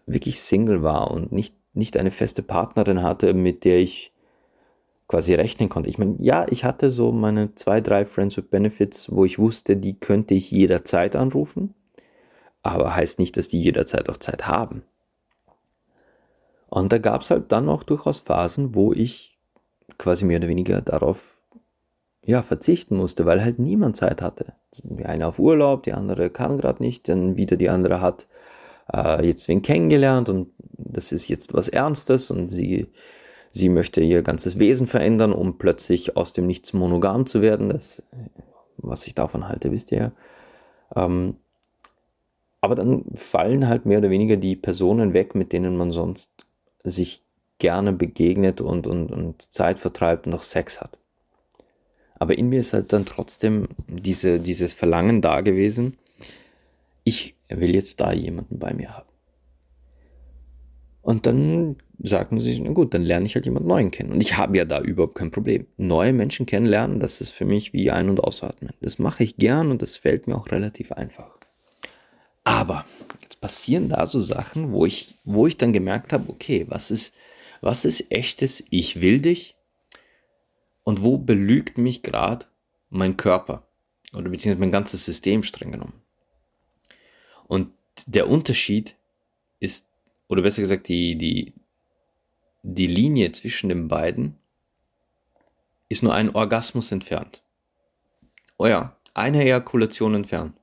wirklich 0.06 0.40
Single 0.40 0.82
war 0.82 1.10
und 1.10 1.32
nicht, 1.32 1.54
nicht 1.72 1.96
eine 1.96 2.10
feste 2.10 2.42
Partnerin 2.42 3.02
hatte, 3.02 3.32
mit 3.32 3.64
der 3.64 3.78
ich 3.78 4.12
quasi 5.08 5.34
rechnen 5.34 5.68
konnte. 5.68 5.90
Ich 5.90 5.98
meine, 5.98 6.16
ja, 6.18 6.46
ich 6.48 6.64
hatte 6.64 6.90
so 6.90 7.12
meine 7.12 7.54
zwei, 7.54 7.80
drei 7.80 8.04
Friends 8.04 8.36
with 8.36 8.48
Benefits, 8.50 9.10
wo 9.10 9.24
ich 9.24 9.38
wusste, 9.38 9.76
die 9.76 9.98
könnte 9.98 10.34
ich 10.34 10.50
jederzeit 10.50 11.14
anrufen, 11.16 11.74
aber 12.64 12.96
heißt 12.96 13.20
nicht, 13.20 13.36
dass 13.36 13.46
die 13.46 13.60
jederzeit 13.60 14.08
auch 14.08 14.16
Zeit 14.16 14.48
haben. 14.48 14.82
Und 16.68 16.92
da 16.92 16.98
gab 16.98 17.20
es 17.20 17.30
halt 17.30 17.52
dann 17.52 17.68
auch 17.68 17.84
durchaus 17.84 18.18
Phasen, 18.18 18.74
wo 18.74 18.92
ich 18.92 19.38
quasi 19.98 20.24
mehr 20.24 20.38
oder 20.38 20.48
weniger 20.48 20.80
darauf 20.80 21.38
ja, 22.24 22.42
verzichten 22.42 22.96
musste, 22.96 23.26
weil 23.26 23.44
halt 23.44 23.58
niemand 23.58 23.96
Zeit 23.96 24.22
hatte. 24.22 24.54
Die 24.82 25.04
eine 25.04 25.26
auf 25.26 25.38
Urlaub, 25.38 25.82
die 25.82 25.92
andere 25.92 26.30
kann 26.30 26.58
gerade 26.58 26.82
nicht, 26.82 27.08
dann 27.08 27.36
wieder 27.36 27.56
die 27.56 27.68
andere 27.68 28.00
hat 28.00 28.26
äh, 28.92 29.24
jetzt 29.24 29.46
wen 29.46 29.60
kennengelernt 29.60 30.30
und 30.30 30.48
das 30.72 31.12
ist 31.12 31.28
jetzt 31.28 31.52
was 31.52 31.68
Ernstes 31.68 32.30
und 32.30 32.48
sie, 32.48 32.86
sie 33.52 33.68
möchte 33.68 34.00
ihr 34.00 34.22
ganzes 34.22 34.58
Wesen 34.58 34.86
verändern, 34.86 35.34
um 35.34 35.58
plötzlich 35.58 36.16
aus 36.16 36.32
dem 36.32 36.46
Nichts 36.46 36.72
monogam 36.72 37.26
zu 37.26 37.42
werden. 37.42 37.68
Das, 37.68 38.02
was 38.78 39.06
ich 39.06 39.14
davon 39.14 39.46
halte, 39.48 39.70
wisst 39.70 39.92
ihr 39.92 39.98
ja. 39.98 40.12
Ähm, 40.96 41.36
aber 42.64 42.76
dann 42.76 43.04
fallen 43.14 43.68
halt 43.68 43.84
mehr 43.84 43.98
oder 43.98 44.08
weniger 44.08 44.38
die 44.38 44.56
Personen 44.56 45.12
weg, 45.12 45.34
mit 45.34 45.52
denen 45.52 45.76
man 45.76 45.92
sonst 45.92 46.46
sich 46.82 47.22
gerne 47.58 47.92
begegnet 47.92 48.62
und, 48.62 48.86
und, 48.86 49.12
und 49.12 49.52
Zeit 49.52 49.78
vertreibt 49.78 50.26
und 50.26 50.32
auch 50.32 50.42
Sex 50.42 50.80
hat. 50.80 50.98
Aber 52.14 52.38
in 52.38 52.48
mir 52.48 52.60
ist 52.60 52.72
halt 52.72 52.94
dann 52.94 53.04
trotzdem 53.04 53.68
diese, 53.86 54.40
dieses 54.40 54.72
Verlangen 54.72 55.20
da 55.20 55.42
gewesen, 55.42 55.98
ich 57.04 57.34
will 57.50 57.74
jetzt 57.74 58.00
da 58.00 58.14
jemanden 58.14 58.58
bei 58.58 58.72
mir 58.72 58.96
haben. 58.96 59.10
Und 61.02 61.26
dann 61.26 61.76
sagen 62.02 62.40
sie, 62.40 62.58
na 62.60 62.70
gut, 62.70 62.94
dann 62.94 63.02
lerne 63.02 63.26
ich 63.26 63.34
halt 63.34 63.44
jemanden 63.44 63.68
Neuen 63.68 63.90
kennen. 63.90 64.10
Und 64.10 64.22
ich 64.22 64.38
habe 64.38 64.56
ja 64.56 64.64
da 64.64 64.80
überhaupt 64.80 65.16
kein 65.16 65.30
Problem. 65.30 65.66
Neue 65.76 66.14
Menschen 66.14 66.46
kennenlernen, 66.46 66.98
das 66.98 67.20
ist 67.20 67.28
für 67.28 67.44
mich 67.44 67.74
wie 67.74 67.90
Ein- 67.90 68.08
und 68.08 68.20
Ausatmen. 68.20 68.72
Das 68.80 68.98
mache 68.98 69.22
ich 69.22 69.36
gern 69.36 69.70
und 69.70 69.82
das 69.82 69.98
fällt 69.98 70.26
mir 70.26 70.34
auch 70.34 70.50
relativ 70.50 70.92
einfach. 70.92 71.43
Aber 72.44 72.84
jetzt 73.22 73.40
passieren 73.40 73.88
da 73.88 74.06
so 74.06 74.20
Sachen, 74.20 74.72
wo 74.72 74.84
ich, 74.86 75.18
wo 75.24 75.46
ich 75.46 75.56
dann 75.56 75.72
gemerkt 75.72 76.12
habe, 76.12 76.30
okay, 76.30 76.66
was 76.68 76.90
ist, 76.90 77.14
was 77.60 77.84
ist 77.84 78.10
echtes 78.10 78.64
Ich 78.70 79.00
will 79.00 79.20
dich 79.20 79.56
und 80.84 81.02
wo 81.02 81.16
belügt 81.16 81.78
mich 81.78 82.02
gerade 82.02 82.46
mein 82.90 83.16
Körper 83.16 83.66
oder 84.12 84.28
beziehungsweise 84.28 84.60
mein 84.60 84.72
ganzes 84.72 85.04
System 85.04 85.42
streng 85.42 85.72
genommen. 85.72 86.00
Und 87.46 87.72
der 88.06 88.28
Unterschied 88.28 88.96
ist, 89.60 89.88
oder 90.28 90.42
besser 90.42 90.62
gesagt, 90.62 90.88
die, 90.88 91.16
die, 91.16 91.54
die 92.62 92.86
Linie 92.86 93.32
zwischen 93.32 93.68
den 93.68 93.88
beiden 93.88 94.36
ist 95.88 96.02
nur 96.02 96.14
ein 96.14 96.34
Orgasmus 96.34 96.92
entfernt. 96.92 97.42
Oh 98.56 98.66
ja, 98.66 98.96
eine 99.14 99.42
Ejakulation 99.42 100.14
entfernt. 100.14 100.56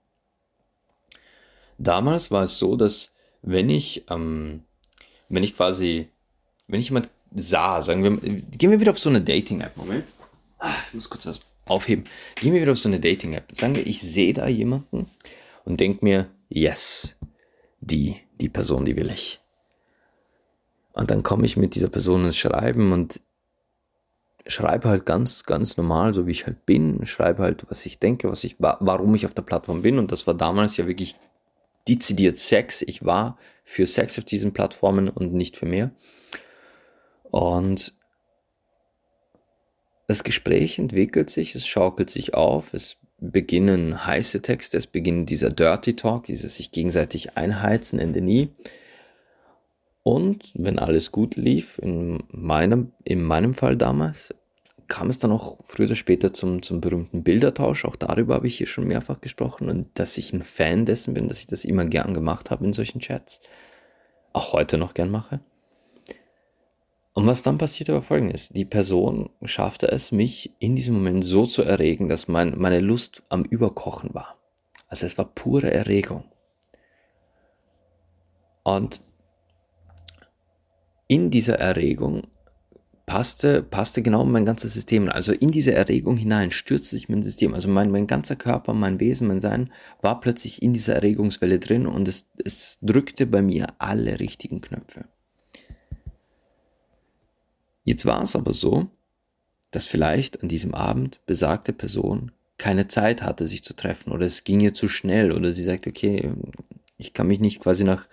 Damals 1.84 2.30
war 2.30 2.44
es 2.44 2.60
so, 2.60 2.76
dass 2.76 3.16
wenn 3.42 3.70
ich, 3.70 4.06
ähm, 4.10 4.64
wenn 5.30 5.44
ich 5.44 5.56
quasi, 5.56 6.10
wenn 6.68 6.80
ich 6.80 6.90
jemand 6.90 7.10
sah, 7.34 7.82
sagen 7.82 8.04
wir, 8.04 8.18
gehen 8.18 8.72
wir 8.72 8.80
wieder 8.80 8.92
auf 8.92 9.00
so 9.00 9.10
eine 9.10 9.22
Dating-App. 9.22 9.76
Moment. 9.78 10.06
Ah, 10.60 10.76
ich 10.88 10.94
muss 10.94 11.10
kurz 11.10 11.26
was 11.26 11.42
aufheben. 11.68 12.04
Gehen 12.36 12.54
wir 12.54 12.62
wieder 12.62 12.74
auf 12.74 12.80
so 12.80 12.90
eine 12.90 13.00
Dating-App. 13.00 13.56
Sagen 13.56 13.76
wir, 13.76 13.88
ich 13.88 14.02
sehe 14.02 14.34
da 14.34 14.48
jemanden 14.48 15.10
und 15.66 15.80
denke 15.80 16.06
mir, 16.06 16.28
yes, 16.50 17.16
die, 17.80 18.18
die 18.40 18.50
Person, 18.50 18.86
die 18.86 18.96
will 18.96 19.10
ich. 19.10 19.40
Und 20.94 21.10
dann 21.10 21.24
komme 21.24 21.46
ich 21.46 21.58
mit 21.58 21.74
dieser 21.74 21.90
Person 21.90 22.26
ins 22.26 22.38
Schreiben 22.38 22.92
und 22.92 23.22
schreibe 24.46 24.90
halt 24.90 25.06
ganz, 25.06 25.46
ganz 25.46 25.78
normal, 25.78 26.14
so 26.14 26.28
wie 26.28 26.32
ich 26.32 26.46
halt 26.46 26.66
bin, 26.66 27.06
schreibe 27.06 27.44
halt, 27.44 27.66
was 27.70 27.86
ich 27.86 27.98
denke, 28.00 28.30
was 28.30 28.44
ich, 28.44 28.58
warum 28.60 29.16
ich 29.16 29.26
auf 29.26 29.34
der 29.34 29.44
Plattform 29.44 29.82
bin. 29.82 29.98
Und 29.98 30.12
das 30.12 30.28
war 30.28 30.34
damals 30.34 30.78
ja 30.78 30.86
wirklich 30.86 31.16
dezidiert 31.88 32.38
Sex. 32.38 32.82
Ich 32.82 33.06
war 33.06 33.38
für 33.64 33.88
Sex 33.88 34.18
auf 34.18 34.26
diesen 34.26 34.54
Plattformen 34.54 35.10
und 35.10 35.34
nicht 35.34 35.58
für 35.58 35.66
mehr. 35.66 35.92
Und 37.24 37.94
das 40.08 40.24
Gespräch 40.24 40.78
entwickelt 40.78 41.30
sich, 41.30 41.56
es 41.56 41.66
schaukelt 41.66 42.10
sich 42.10 42.34
auf, 42.34 42.74
es 42.74 42.98
beginnen 43.22 44.06
heiße 44.06 44.42
Texte, 44.42 44.78
es 44.78 44.88
beginnt 44.88 45.30
dieser 45.30 45.50
Dirty 45.50 45.96
Talk, 45.96 46.26
dieses 46.26 46.58
sich 46.58 46.72
gegenseitig 46.72 47.38
einheizen, 47.38 48.00
Ende 48.00 48.20
nie. 48.20 48.50
Und 50.04 50.52
wenn 50.56 50.80
alles 50.80 51.12
gut 51.12 51.36
lief, 51.36 51.78
in 51.78 52.24
meinem, 52.30 52.92
in 53.04 53.24
meinem 53.24 53.54
Fall 53.54 53.78
damals, 53.78 54.34
kam 54.92 55.10
es 55.10 55.20
dann 55.20 55.32
auch 55.32 55.58
früher 55.64 55.86
oder 55.86 55.96
später 55.96 56.34
zum, 56.34 56.62
zum 56.62 56.82
berühmten 56.82 57.24
Bildertausch. 57.24 57.86
Auch 57.86 57.96
darüber 57.96 58.36
habe 58.36 58.48
ich 58.48 58.58
hier 58.58 58.68
schon 58.68 58.88
mehrfach 58.88 59.22
gesprochen 59.22 59.70
und 59.70 59.88
dass 59.94 60.18
ich 60.18 60.34
ein 60.34 60.44
Fan 60.44 60.86
dessen 60.86 61.14
bin, 61.14 61.30
dass 61.30 61.40
ich 61.40 61.48
das 61.48 61.64
immer 61.64 61.86
gern 61.86 62.14
gemacht 62.14 62.52
habe 62.52 62.66
in 62.66 62.74
solchen 62.74 63.00
Chats. 63.00 63.40
Auch 64.34 64.52
heute 64.52 64.78
noch 64.78 64.94
gern 64.94 65.10
mache. 65.10 65.40
Und 67.14 67.26
was 67.26 67.42
dann 67.42 67.58
passierte, 67.58 67.94
war 67.94 68.02
folgendes. 68.02 68.50
Die 68.50 68.66
Person 68.66 69.30
schaffte 69.44 69.90
es, 69.90 70.12
mich 70.12 70.52
in 70.60 70.76
diesem 70.76 70.96
Moment 70.96 71.24
so 71.24 71.46
zu 71.46 71.64
erregen, 71.64 72.10
dass 72.10 72.28
mein, 72.28 72.58
meine 72.58 72.82
Lust 72.82 73.24
am 73.30 73.46
Überkochen 73.46 74.14
war. 74.14 74.40
Also 74.90 75.06
es 75.06 75.18
war 75.18 75.26
pure 75.26 75.72
Erregung. 75.72 76.26
Und 78.64 79.02
in 81.08 81.30
dieser 81.30 81.60
Erregung 81.60 82.28
passte, 83.06 83.62
passte 83.64 84.02
genau 84.02 84.24
mein 84.26 84.46
ganzes 84.46 84.74
System. 84.74 85.10
Also 85.10 85.34
in 85.34 85.52
diese 85.52 85.74
Erregung 85.74 86.18
hinein 86.18 86.52
stürzte 86.52 86.96
sich 86.96 87.10
mein 87.10 87.24
System. 87.24 87.54
Also 87.54 87.68
mein, 87.68 87.92
mein 87.92 88.08
ganzer 88.08 88.36
Körper, 88.36 88.74
mein 88.74 89.00
Wesen, 89.00 89.28
mein 89.28 89.40
Sein 89.40 89.72
war 90.02 90.20
plötzlich 90.22 90.62
in 90.62 90.74
dieser 90.74 90.96
Erregungswelle 90.96 91.60
drin 91.60 91.88
und 91.88 92.08
es, 92.08 92.30
es 92.44 92.80
drückte 92.82 93.26
bei 93.26 93.42
mir 93.42 93.68
alle 93.80 94.20
richtigen 94.20 94.62
Knöpfe. 94.62 95.06
Jetzt 97.84 98.06
war 98.06 98.22
es 98.22 98.36
aber 98.36 98.54
so, 98.54 98.88
dass 99.72 99.86
vielleicht 99.86 100.44
an 100.44 100.50
diesem 100.50 100.74
Abend 100.74 101.20
besagte 101.26 101.74
Person 101.74 102.32
keine 102.58 102.88
Zeit 102.88 103.24
hatte, 103.24 103.48
sich 103.48 103.64
zu 103.64 103.76
treffen 103.76 104.12
oder 104.12 104.26
es 104.26 104.44
ging 104.44 104.60
ihr 104.60 104.74
zu 104.74 104.88
schnell 104.88 105.32
oder 105.32 105.52
sie 105.52 105.64
sagte, 105.64 105.90
okay, 105.90 106.32
Ich 106.98 107.14
kann 107.14 107.26
mich 107.26 107.40
nicht 107.40 107.60
quasi 107.60 107.84
nach, 107.84 108.06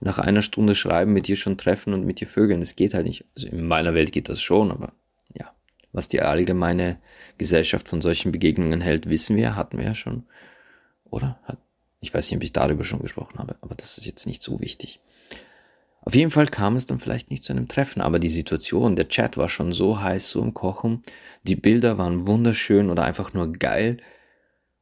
nach 0.00 0.18
einer 0.18 0.42
Stunde 0.42 0.74
schreiben, 0.74 1.12
mit 1.12 1.28
dir 1.28 1.36
schon 1.36 1.58
treffen 1.58 1.94
und 1.94 2.04
mit 2.04 2.20
dir 2.20 2.26
vögeln. 2.26 2.60
Das 2.60 2.76
geht 2.76 2.94
halt 2.94 3.06
nicht. 3.06 3.24
Also 3.34 3.48
in 3.48 3.66
meiner 3.66 3.94
Welt 3.94 4.12
geht 4.12 4.28
das 4.28 4.40
schon, 4.40 4.70
aber 4.70 4.92
ja, 5.34 5.52
was 5.92 6.08
die 6.08 6.20
allgemeine 6.20 6.98
Gesellschaft 7.38 7.88
von 7.88 8.00
solchen 8.00 8.32
Begegnungen 8.32 8.80
hält, 8.80 9.08
wissen 9.08 9.36
wir, 9.36 9.56
hatten 9.56 9.78
wir 9.78 9.84
ja 9.84 9.94
schon. 9.94 10.24
Oder? 11.04 11.38
Ich 12.00 12.12
weiß 12.12 12.30
nicht, 12.30 12.36
ob 12.36 12.44
ich 12.44 12.52
darüber 12.52 12.84
schon 12.84 13.00
gesprochen 13.00 13.38
habe, 13.38 13.56
aber 13.60 13.74
das 13.74 13.98
ist 13.98 14.06
jetzt 14.06 14.26
nicht 14.26 14.42
so 14.42 14.60
wichtig. 14.60 15.00
Auf 16.02 16.14
jeden 16.14 16.30
Fall 16.30 16.46
kam 16.48 16.76
es 16.76 16.84
dann 16.84 17.00
vielleicht 17.00 17.30
nicht 17.30 17.44
zu 17.44 17.54
einem 17.54 17.66
Treffen, 17.66 18.02
aber 18.02 18.18
die 18.18 18.28
Situation, 18.28 18.94
der 18.94 19.08
Chat 19.08 19.38
war 19.38 19.48
schon 19.48 19.72
so 19.72 20.02
heiß, 20.02 20.28
so 20.28 20.42
im 20.42 20.52
Kochen, 20.52 21.02
die 21.44 21.56
Bilder 21.56 21.96
waren 21.96 22.26
wunderschön 22.26 22.90
oder 22.90 23.04
einfach 23.04 23.32
nur 23.32 23.52
geil. 23.52 23.96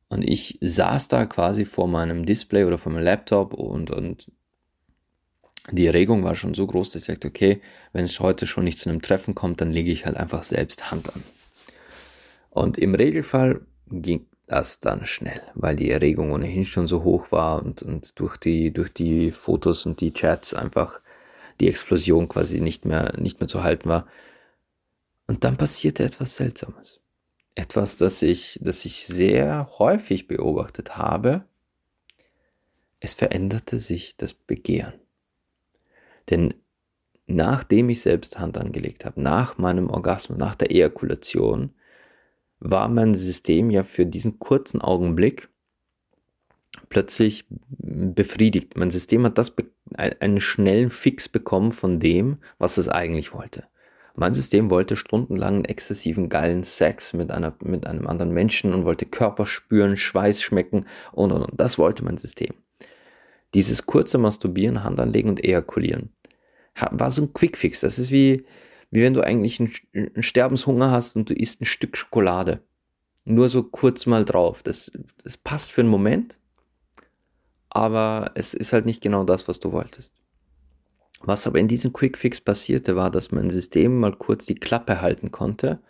Und 0.09 0.23
ich 0.23 0.59
saß 0.61 1.09
da 1.09 1.25
quasi 1.27 1.65
vor 1.65 1.87
meinem 1.87 2.27
Display 2.27 2.65
oder 2.65 2.77
vor 2.77 2.91
meinem 2.91 3.05
Laptop 3.05 3.55
und, 3.55 3.93
und 3.93 4.33
die 5.71 5.87
Erregung 5.87 6.25
war 6.25 6.35
schon 6.35 6.55
so 6.55 6.67
groß, 6.67 6.91
dass 6.91 7.03
ich 7.03 7.07
sagte, 7.07 7.29
okay, 7.29 7.61
wenn 7.93 8.05
es 8.05 8.19
heute 8.19 8.47
schon 8.47 8.65
nicht 8.65 8.79
zu 8.79 8.91
einem 8.91 9.03
Treffen 9.03 9.35
kommt, 9.35 9.61
dann 9.61 9.71
lege 9.71 9.93
ich 9.93 10.07
halt 10.07 10.17
einfach 10.17 10.43
selbst 10.43 10.91
Hand 10.91 11.15
an. 11.15 11.23
Und 12.51 12.79
im 12.79 12.95
Regelfall 12.95 13.61
ging 13.87 14.27
das 14.47 14.81
dann 14.81 15.05
schnell, 15.05 15.41
weil 15.55 15.77
die 15.77 15.91
Erregung 15.91 16.33
ohnehin 16.33 16.65
schon 16.65 16.87
so 16.87 17.05
hoch 17.05 17.31
war 17.31 17.63
und, 17.63 17.83
und 17.83 18.19
durch, 18.19 18.37
die, 18.37 18.73
durch 18.73 18.93
die 18.93 19.31
Fotos 19.31 19.87
und 19.87 20.01
die 20.01 20.13
Chats 20.13 20.53
einfach 20.53 21.01
die 21.61 21.69
Explosion 21.69 22.29
quasi 22.29 22.61
nicht 22.61 22.85
mehr, 22.85 23.15
nicht 23.19 23.41
mehr 23.41 23.49
zu 23.49 23.63
halten 23.63 23.89
war. 23.89 24.07
Und 25.27 25.45
dann 25.45 25.57
passierte 25.57 26.03
etwas 26.05 26.37
Seltsames. 26.37 27.01
Etwas, 27.55 27.97
das 27.97 28.21
ich, 28.23 28.59
das 28.61 28.85
ich 28.85 29.07
sehr 29.07 29.69
häufig 29.79 30.27
beobachtet 30.27 30.97
habe. 30.97 31.45
Es 32.99 33.15
veränderte 33.15 33.79
sich 33.79 34.17
das 34.17 34.35
Begehren. 34.35 34.95
Denn 36.31 36.55
nachdem 37.27 37.89
ich 37.89 38.03
selbst 38.03 38.39
Hand 38.39 38.59
angelegt 38.59 39.05
habe, 39.05 39.21
nach 39.21 39.59
meinem 39.59 39.91
Orgasmus, 39.91 40.39
nach 40.39 40.55
der 40.55 40.71
Ejakulation, 40.71 41.71
war 42.61 42.89
mein 42.89 43.15
System 43.15 43.71
ja 43.71 43.83
für 43.83 44.07
diesen 44.07 44.39
kurzen 44.39 44.81
Augenblick 44.81 45.49
plötzlich 46.89 47.45
befriedigt. 47.49 48.77
Mein 48.77 48.91
System 48.91 49.25
hat 49.25 49.39
das 49.39 49.55
einen 49.97 50.41
schnellen 50.41 50.91
Fix 50.91 51.29
bekommen 51.29 51.73
von 51.73 51.99
dem, 51.99 52.39
was 52.59 52.79
es 52.79 52.89
eigentlich 52.89 53.35
wollte. 53.35 53.65
Mein 54.15 54.35
System 54.35 54.71
wollte 54.71 54.95
stundenlang 54.95 55.65
exzessiven 55.65 56.29
geilen 56.29 56.63
Sex 56.63 57.15
mit, 57.15 57.31
einer, 57.31 57.55
mit 57.61 57.87
einem 57.87 58.07
anderen 58.07 58.33
Menschen 58.33 58.75
und 58.75 58.85
wollte 58.85 59.07
Körper 59.07 59.47
spüren, 59.47 59.97
Schweiß 59.97 60.43
schmecken 60.43 60.87
und 61.13 61.33
und 61.33 61.43
und. 61.43 61.59
Das 61.59 61.79
wollte 61.79 62.05
mein 62.05 62.19
System. 62.19 62.55
Dieses 63.55 63.87
kurze 63.87 64.19
Masturbieren, 64.19 64.85
Hand 64.85 65.01
anlegen 65.01 65.29
und 65.29 65.45
ejakulieren 65.45 66.11
war 66.91 67.11
so 67.11 67.23
ein 67.23 67.33
Quickfix. 67.33 67.81
Das 67.81 67.99
ist 67.99 68.11
wie, 68.11 68.45
wie 68.91 69.03
wenn 69.03 69.15
du 69.15 69.23
eigentlich 69.23 69.61
einen, 69.61 69.73
einen 69.95 70.23
Sterbenshunger 70.23 70.91
hast 70.91 71.17
und 71.17 71.31
du 71.31 71.35
isst 71.35 71.61
ein 71.61 71.67
Stück 71.67 71.97
Schokolade. 71.97 72.63
Nur 73.25 73.49
so 73.49 73.63
kurz 73.63 74.07
mal 74.07 74.25
drauf. 74.25 74.63
Das, 74.63 74.93
das 75.23 75.37
passt 75.37 75.71
für 75.73 75.83
einen 75.83 75.91
Moment, 75.91 76.39
aber 77.71 78.33
es 78.35 78.55
ist 78.55 78.73
halt 78.73 78.87
nicht 78.87 79.03
genau 79.03 79.25
das, 79.25 79.49
was 79.49 79.61
du 79.61 79.73
wolltest. 79.73 80.19
Was 81.21 81.47
aber 81.47 81.61
in 81.61 81.69
diesem 81.69 81.93
Quickfix 81.93 82.41
passierte, 82.41 82.97
war, 82.97 83.11
dass 83.11 83.31
mein 83.31 83.51
System 83.51 84.01
mal 84.01 84.13
kurz 84.13 84.47
die 84.47 84.57
Klappe 84.57 85.01
halten 85.01 85.31
konnte 85.31 85.81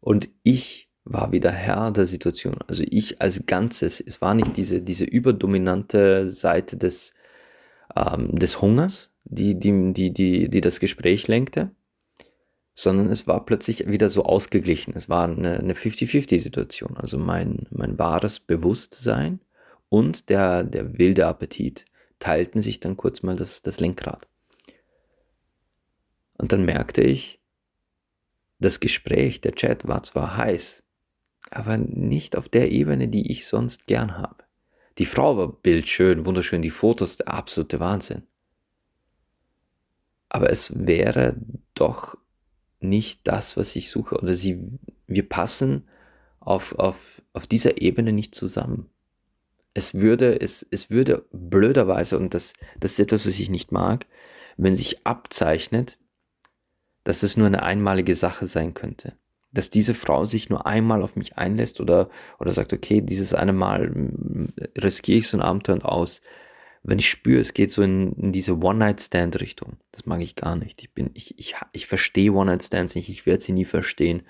und 0.00 0.28
ich 0.42 0.90
war 1.04 1.32
wieder 1.32 1.50
Herr 1.50 1.90
der 1.90 2.06
Situation. 2.06 2.58
Also 2.66 2.84
ich 2.88 3.20
als 3.20 3.46
Ganzes. 3.46 4.00
Es 4.00 4.20
war 4.20 4.34
nicht 4.34 4.56
diese, 4.56 4.80
diese 4.80 5.04
überdominante 5.04 6.30
Seite 6.30 6.76
des, 6.76 7.14
ähm, 7.94 8.34
des 8.34 8.60
Hungers, 8.62 9.12
die, 9.24 9.58
die, 9.58 9.92
die, 9.92 10.12
die, 10.12 10.48
die 10.48 10.60
das 10.60 10.80
Gespräch 10.80 11.28
lenkte, 11.28 11.70
sondern 12.74 13.08
es 13.10 13.26
war 13.26 13.44
plötzlich 13.44 13.86
wieder 13.86 14.08
so 14.08 14.24
ausgeglichen. 14.24 14.94
Es 14.96 15.08
war 15.08 15.28
eine, 15.28 15.58
eine 15.58 15.74
50-50-Situation. 15.74 16.96
Also 16.96 17.18
mein, 17.18 17.66
mein 17.70 17.98
wahres 17.98 18.40
Bewusstsein 18.40 19.40
und 19.90 20.28
der, 20.28 20.64
der 20.64 20.98
wilde 20.98 21.26
Appetit 21.26 21.84
teilten 22.18 22.60
sich 22.60 22.80
dann 22.80 22.96
kurz 22.96 23.22
mal 23.22 23.36
das, 23.36 23.62
das 23.62 23.80
Lenkrad. 23.80 24.26
Und 26.38 26.52
dann 26.52 26.64
merkte 26.64 27.02
ich, 27.02 27.40
das 28.58 28.80
Gespräch, 28.80 29.40
der 29.40 29.52
Chat 29.52 29.86
war 29.86 30.02
zwar 30.02 30.36
heiß, 30.36 30.83
aber 31.54 31.76
nicht 31.76 32.36
auf 32.36 32.48
der 32.48 32.70
Ebene, 32.72 33.08
die 33.08 33.30
ich 33.30 33.46
sonst 33.46 33.86
gern 33.86 34.18
habe. 34.18 34.44
Die 34.98 35.06
Frau 35.06 35.36
war 35.36 35.48
bildschön, 35.48 36.24
wunderschön, 36.24 36.62
die 36.62 36.70
Fotos, 36.70 37.16
der 37.16 37.28
absolute 37.28 37.80
Wahnsinn. 37.80 38.22
Aber 40.28 40.50
es 40.50 40.72
wäre 40.86 41.36
doch 41.74 42.16
nicht 42.80 43.20
das, 43.24 43.56
was 43.56 43.74
ich 43.76 43.88
suche. 43.88 44.16
Oder 44.16 44.34
sie, 44.34 44.78
wir 45.06 45.28
passen 45.28 45.88
auf, 46.40 46.78
auf, 46.78 47.22
auf 47.32 47.46
dieser 47.46 47.80
Ebene 47.80 48.12
nicht 48.12 48.34
zusammen. 48.34 48.90
Es 49.74 49.94
würde, 49.94 50.40
es, 50.40 50.64
es 50.70 50.90
würde 50.90 51.24
blöderweise, 51.32 52.16
und 52.16 52.34
das, 52.34 52.52
das 52.78 52.92
ist 52.92 53.00
etwas, 53.00 53.26
was 53.26 53.38
ich 53.38 53.50
nicht 53.50 53.72
mag, 53.72 54.06
wenn 54.56 54.76
sich 54.76 55.04
abzeichnet, 55.04 55.98
dass 57.02 57.22
es 57.22 57.36
nur 57.36 57.48
eine 57.48 57.64
einmalige 57.64 58.14
Sache 58.14 58.46
sein 58.46 58.74
könnte. 58.74 59.16
Dass 59.54 59.70
diese 59.70 59.94
Frau 59.94 60.24
sich 60.24 60.50
nur 60.50 60.66
einmal 60.66 61.02
auf 61.02 61.16
mich 61.16 61.38
einlässt 61.38 61.80
oder, 61.80 62.10
oder 62.38 62.52
sagt, 62.52 62.72
okay, 62.72 63.00
dieses 63.00 63.32
eine 63.34 63.52
Mal 63.52 63.88
mm, 63.88 64.52
riskiere 64.78 65.18
ich 65.18 65.28
so 65.28 65.38
ein 65.38 65.42
Abenteuer 65.42 65.76
und 65.76 65.84
aus 65.84 66.20
wenn 66.84 66.98
ich 66.98 67.08
spüre, 67.08 67.40
es 67.40 67.54
geht 67.54 67.70
so 67.70 67.82
in, 67.82 68.12
in 68.12 68.32
diese 68.32 68.58
One-Night-Stand-Richtung, 68.58 69.78
das 69.90 70.04
mag 70.04 70.20
ich 70.20 70.36
gar 70.36 70.54
nicht. 70.54 70.82
Ich 70.82 70.90
ich, 71.14 71.38
ich, 71.38 71.54
ich 71.72 71.86
verstehe 71.86 72.32
One-Night-Stands 72.32 72.94
nicht, 72.94 73.08
ich 73.08 73.24
werde 73.24 73.42
sie 73.42 73.52
nie 73.52 73.64
verstehen. 73.64 74.22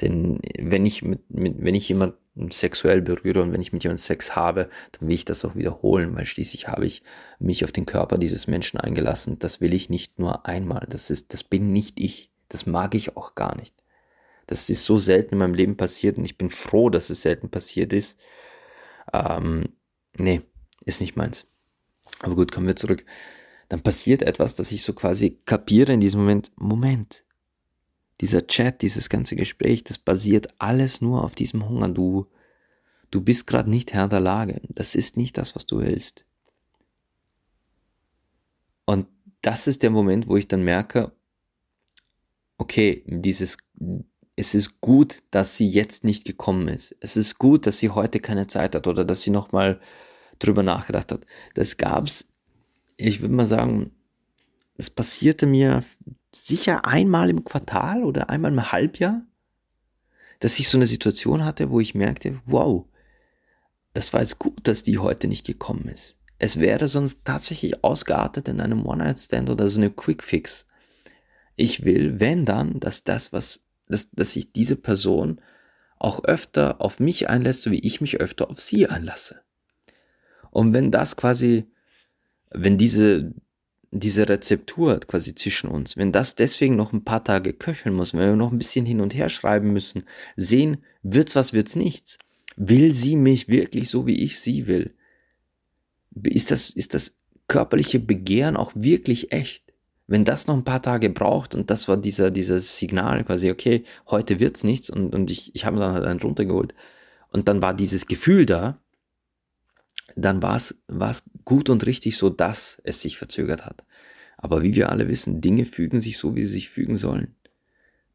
Denn 0.00 0.40
wenn 0.58 0.86
ich 0.86 1.02
mit, 1.02 1.30
mit, 1.30 1.56
wenn 1.58 1.74
ich 1.74 1.88
jemanden 1.88 2.50
sexuell 2.50 3.02
berühre 3.02 3.42
und 3.42 3.52
wenn 3.52 3.60
ich 3.60 3.72
mit 3.72 3.82
jemandem 3.82 4.02
Sex 4.02 4.34
habe, 4.36 4.70
dann 4.92 5.08
will 5.08 5.14
ich 5.14 5.24
das 5.26 5.44
auch 5.44 5.54
wiederholen, 5.54 6.14
weil 6.14 6.24
schließlich 6.24 6.68
habe 6.68 6.86
ich 6.86 7.02
mich 7.40 7.64
auf 7.64 7.72
den 7.72 7.84
Körper 7.84 8.16
dieses 8.16 8.46
Menschen 8.46 8.80
eingelassen. 8.80 9.38
Das 9.38 9.60
will 9.60 9.74
ich 9.74 9.90
nicht 9.90 10.18
nur 10.18 10.46
einmal. 10.46 10.86
Das 10.88 11.10
ist, 11.10 11.34
das 11.34 11.44
bin 11.44 11.72
nicht 11.72 12.00
ich. 12.00 12.30
Das 12.48 12.64
mag 12.64 12.94
ich 12.94 13.16
auch 13.16 13.34
gar 13.34 13.56
nicht. 13.56 13.74
Das 14.48 14.70
ist 14.70 14.84
so 14.84 14.98
selten 14.98 15.34
in 15.34 15.38
meinem 15.38 15.54
Leben 15.54 15.76
passiert 15.76 16.16
und 16.16 16.24
ich 16.24 16.38
bin 16.38 16.48
froh, 16.48 16.88
dass 16.88 17.10
es 17.10 17.22
selten 17.22 17.50
passiert 17.50 17.92
ist. 17.92 18.18
Ähm, 19.12 19.74
nee, 20.18 20.40
ist 20.86 21.02
nicht 21.02 21.16
meins. 21.16 21.46
Aber 22.20 22.34
gut, 22.34 22.50
kommen 22.50 22.66
wir 22.66 22.74
zurück. 22.74 23.04
Dann 23.68 23.82
passiert 23.82 24.22
etwas, 24.22 24.54
dass 24.54 24.72
ich 24.72 24.82
so 24.82 24.94
quasi 24.94 25.38
kapiere 25.44 25.92
in 25.92 26.00
diesem 26.00 26.20
Moment, 26.20 26.50
Moment, 26.56 27.24
dieser 28.22 28.46
Chat, 28.46 28.80
dieses 28.80 29.10
ganze 29.10 29.36
Gespräch, 29.36 29.84
das 29.84 29.98
basiert 29.98 30.48
alles 30.58 31.02
nur 31.02 31.24
auf 31.24 31.34
diesem 31.34 31.68
Hunger. 31.68 31.90
Du, 31.90 32.26
du 33.10 33.20
bist 33.20 33.46
gerade 33.46 33.68
nicht 33.68 33.92
Herr 33.92 34.08
der 34.08 34.20
Lage. 34.20 34.62
Das 34.70 34.94
ist 34.94 35.18
nicht 35.18 35.36
das, 35.36 35.54
was 35.54 35.66
du 35.66 35.80
willst. 35.80 36.24
Und 38.86 39.08
das 39.42 39.66
ist 39.66 39.82
der 39.82 39.90
Moment, 39.90 40.26
wo 40.26 40.38
ich 40.38 40.48
dann 40.48 40.64
merke, 40.64 41.12
okay, 42.56 43.04
dieses, 43.06 43.58
es 44.38 44.54
ist 44.54 44.80
gut, 44.80 45.24
dass 45.32 45.56
sie 45.56 45.66
jetzt 45.66 46.04
nicht 46.04 46.24
gekommen 46.24 46.68
ist. 46.68 46.94
Es 47.00 47.16
ist 47.16 47.38
gut, 47.38 47.66
dass 47.66 47.80
sie 47.80 47.90
heute 47.90 48.20
keine 48.20 48.46
Zeit 48.46 48.76
hat 48.76 48.86
oder 48.86 49.04
dass 49.04 49.22
sie 49.22 49.30
nochmal 49.30 49.80
drüber 50.38 50.62
nachgedacht 50.62 51.10
hat. 51.10 51.26
Das 51.54 51.76
gab 51.76 52.06
es, 52.06 52.28
ich 52.96 53.20
würde 53.20 53.34
mal 53.34 53.48
sagen, 53.48 53.90
das 54.76 54.90
passierte 54.90 55.46
mir 55.46 55.82
sicher 56.32 56.84
einmal 56.84 57.30
im 57.30 57.42
Quartal 57.42 58.04
oder 58.04 58.30
einmal 58.30 58.52
im 58.52 58.70
Halbjahr, 58.70 59.22
dass 60.38 60.60
ich 60.60 60.68
so 60.68 60.78
eine 60.78 60.86
Situation 60.86 61.44
hatte, 61.44 61.70
wo 61.70 61.80
ich 61.80 61.96
merkte, 61.96 62.40
wow, 62.46 62.86
das 63.92 64.12
war 64.12 64.20
jetzt 64.20 64.38
gut, 64.38 64.68
dass 64.68 64.84
die 64.84 64.98
heute 64.98 65.26
nicht 65.26 65.46
gekommen 65.46 65.88
ist. 65.88 66.16
Es 66.38 66.60
wäre 66.60 66.86
sonst 66.86 67.24
tatsächlich 67.24 67.82
ausgeartet 67.82 68.46
in 68.46 68.60
einem 68.60 68.86
One-Night-Stand 68.86 69.50
oder 69.50 69.68
so 69.68 69.80
eine 69.80 69.90
Quick-Fix. 69.90 70.68
Ich 71.56 71.84
will, 71.84 72.20
wenn 72.20 72.44
dann, 72.44 72.78
dass 72.78 73.02
das, 73.02 73.32
was, 73.32 73.67
dass, 73.88 74.10
dass 74.10 74.32
sich 74.32 74.52
diese 74.52 74.76
Person 74.76 75.40
auch 75.98 76.24
öfter 76.24 76.80
auf 76.80 77.00
mich 77.00 77.28
einlässt, 77.28 77.62
so 77.62 77.70
wie 77.70 77.80
ich 77.80 78.00
mich 78.00 78.20
öfter 78.20 78.50
auf 78.50 78.60
sie 78.60 78.86
einlasse. 78.86 79.40
Und 80.50 80.72
wenn 80.72 80.90
das 80.90 81.16
quasi, 81.16 81.64
wenn 82.50 82.78
diese, 82.78 83.34
diese 83.90 84.28
Rezeptur 84.28 85.00
quasi 85.00 85.34
zwischen 85.34 85.68
uns, 85.68 85.96
wenn 85.96 86.12
das 86.12 86.34
deswegen 86.34 86.76
noch 86.76 86.92
ein 86.92 87.04
paar 87.04 87.24
Tage 87.24 87.52
köcheln 87.52 87.94
muss, 87.94 88.14
wenn 88.14 88.20
wir 88.20 88.36
noch 88.36 88.52
ein 88.52 88.58
bisschen 88.58 88.86
hin 88.86 89.00
und 89.00 89.14
her 89.14 89.28
schreiben 89.28 89.72
müssen, 89.72 90.04
sehen, 90.36 90.78
wird's 91.02 91.36
was, 91.36 91.52
wird's 91.52 91.76
nichts. 91.76 92.18
Will 92.56 92.92
sie 92.92 93.16
mich 93.16 93.48
wirklich 93.48 93.88
so, 93.88 94.06
wie 94.06 94.22
ich 94.22 94.40
sie 94.40 94.66
will? 94.66 94.94
Ist 96.24 96.50
das, 96.50 96.70
ist 96.70 96.94
das 96.94 97.16
körperliche 97.46 98.00
Begehren 98.00 98.56
auch 98.56 98.72
wirklich 98.74 99.32
echt? 99.32 99.67
Wenn 100.08 100.24
das 100.24 100.46
noch 100.46 100.56
ein 100.56 100.64
paar 100.64 100.82
Tage 100.82 101.10
braucht 101.10 101.54
und 101.54 101.70
das 101.70 101.86
war 101.86 101.98
dieser, 101.98 102.30
dieses 102.30 102.78
Signal 102.78 103.22
quasi, 103.24 103.50
okay, 103.50 103.84
heute 104.08 104.40
wird's 104.40 104.64
nichts 104.64 104.88
und, 104.88 105.14
und 105.14 105.30
ich, 105.30 105.54
ich 105.54 105.66
habe 105.66 105.78
dann 105.78 105.92
halt 105.92 106.04
einen 106.04 106.20
runtergeholt 106.20 106.74
und 107.30 107.46
dann 107.46 107.60
war 107.60 107.74
dieses 107.74 108.06
Gefühl 108.06 108.46
da, 108.46 108.80
dann 110.16 110.42
war 110.42 110.56
es 110.56 110.74
gut 111.44 111.68
und 111.68 111.86
richtig 111.86 112.16
so, 112.16 112.30
dass 112.30 112.80
es 112.84 113.02
sich 113.02 113.18
verzögert 113.18 113.66
hat. 113.66 113.84
Aber 114.38 114.62
wie 114.62 114.74
wir 114.74 114.90
alle 114.90 115.08
wissen, 115.08 115.42
Dinge 115.42 115.66
fügen 115.66 116.00
sich 116.00 116.16
so, 116.16 116.34
wie 116.34 116.42
sie 116.42 116.54
sich 116.54 116.70
fügen 116.70 116.96
sollen. 116.96 117.34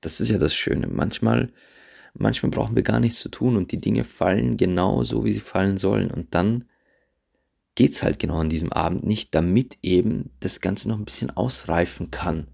Das 0.02 0.20
ist 0.20 0.32
ja 0.32 0.40
das 0.40 0.56
Schöne. 0.56 0.88
Manchmal, 0.88 1.54
manchmal 2.14 2.50
brauchen 2.50 2.76
wir 2.76 2.84
gar 2.84 3.00
nichts 3.00 3.20
zu 3.20 3.30
tun 3.30 3.56
und 3.56 3.72
die 3.72 3.80
Dinge 3.80 4.04
fallen 4.04 4.58
genau 4.58 5.04
so, 5.04 5.26
wie 5.26 5.32
sie 5.32 5.42
fallen 5.42 5.78
sollen. 5.78 6.10
Und 6.10 6.34
dann 6.34 6.66
geht's 7.76 8.04
halt 8.04 8.20
genau 8.20 8.38
an 8.38 8.50
diesem 8.50 8.72
Abend 8.72 9.06
nicht, 9.06 9.34
damit 9.34 9.78
eben 9.82 10.32
das 10.40 10.62
Ganze 10.62 10.90
noch 10.90 10.98
ein 10.98 11.06
bisschen 11.06 11.32
ausreifen 11.32 12.12
kann. 12.12 12.48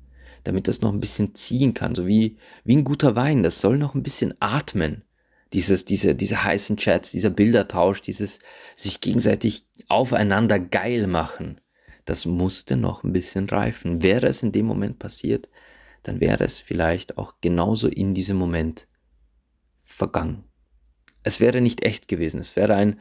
Damit 0.44 0.68
das 0.68 0.82
noch 0.82 0.94
ein 0.94 1.02
bisschen 1.02 1.36
ziehen 1.36 1.74
kann. 1.74 1.96
So 1.96 2.08
wie, 2.08 2.38
wie 2.64 2.78
ein 2.78 2.86
guter 2.86 3.16
Wein. 3.16 3.44
Das 3.44 3.60
soll 3.60 3.78
noch 3.78 3.94
ein 3.94 4.04
bisschen 4.04 4.34
atmen. 4.40 5.04
Dieses, 5.52 5.84
diese, 5.84 6.16
diese 6.16 6.44
heißen 6.44 6.78
Chats, 6.78 7.12
dieser 7.12 7.32
Bildertausch, 7.32 8.02
dieses 8.02 8.40
sich 8.76 9.02
gegenseitig 9.02 9.66
aufeinander 9.88 10.60
geil 10.60 11.08
machen. 11.08 11.60
Das 12.06 12.26
musste 12.26 12.78
noch 12.78 13.04
ein 13.04 13.14
bisschen 13.14 13.50
reifen. 13.50 14.02
Wäre 14.02 14.28
es 14.28 14.44
in 14.44 14.52
dem 14.52 14.66
Moment 14.66 15.00
passiert, 15.00 15.50
dann 16.04 16.20
wäre 16.20 16.44
es 16.44 16.60
vielleicht 16.60 17.18
auch 17.18 17.36
genauso 17.42 17.88
in 17.88 18.14
diesem 18.14 18.38
Moment 18.38 18.88
vergangen. 19.82 20.44
Es 21.24 21.40
wäre 21.40 21.62
nicht 21.62 21.84
echt 21.84 22.08
gewesen. 22.08 22.40
Es 22.40 22.56
wäre 22.56 22.76
ein 22.76 23.00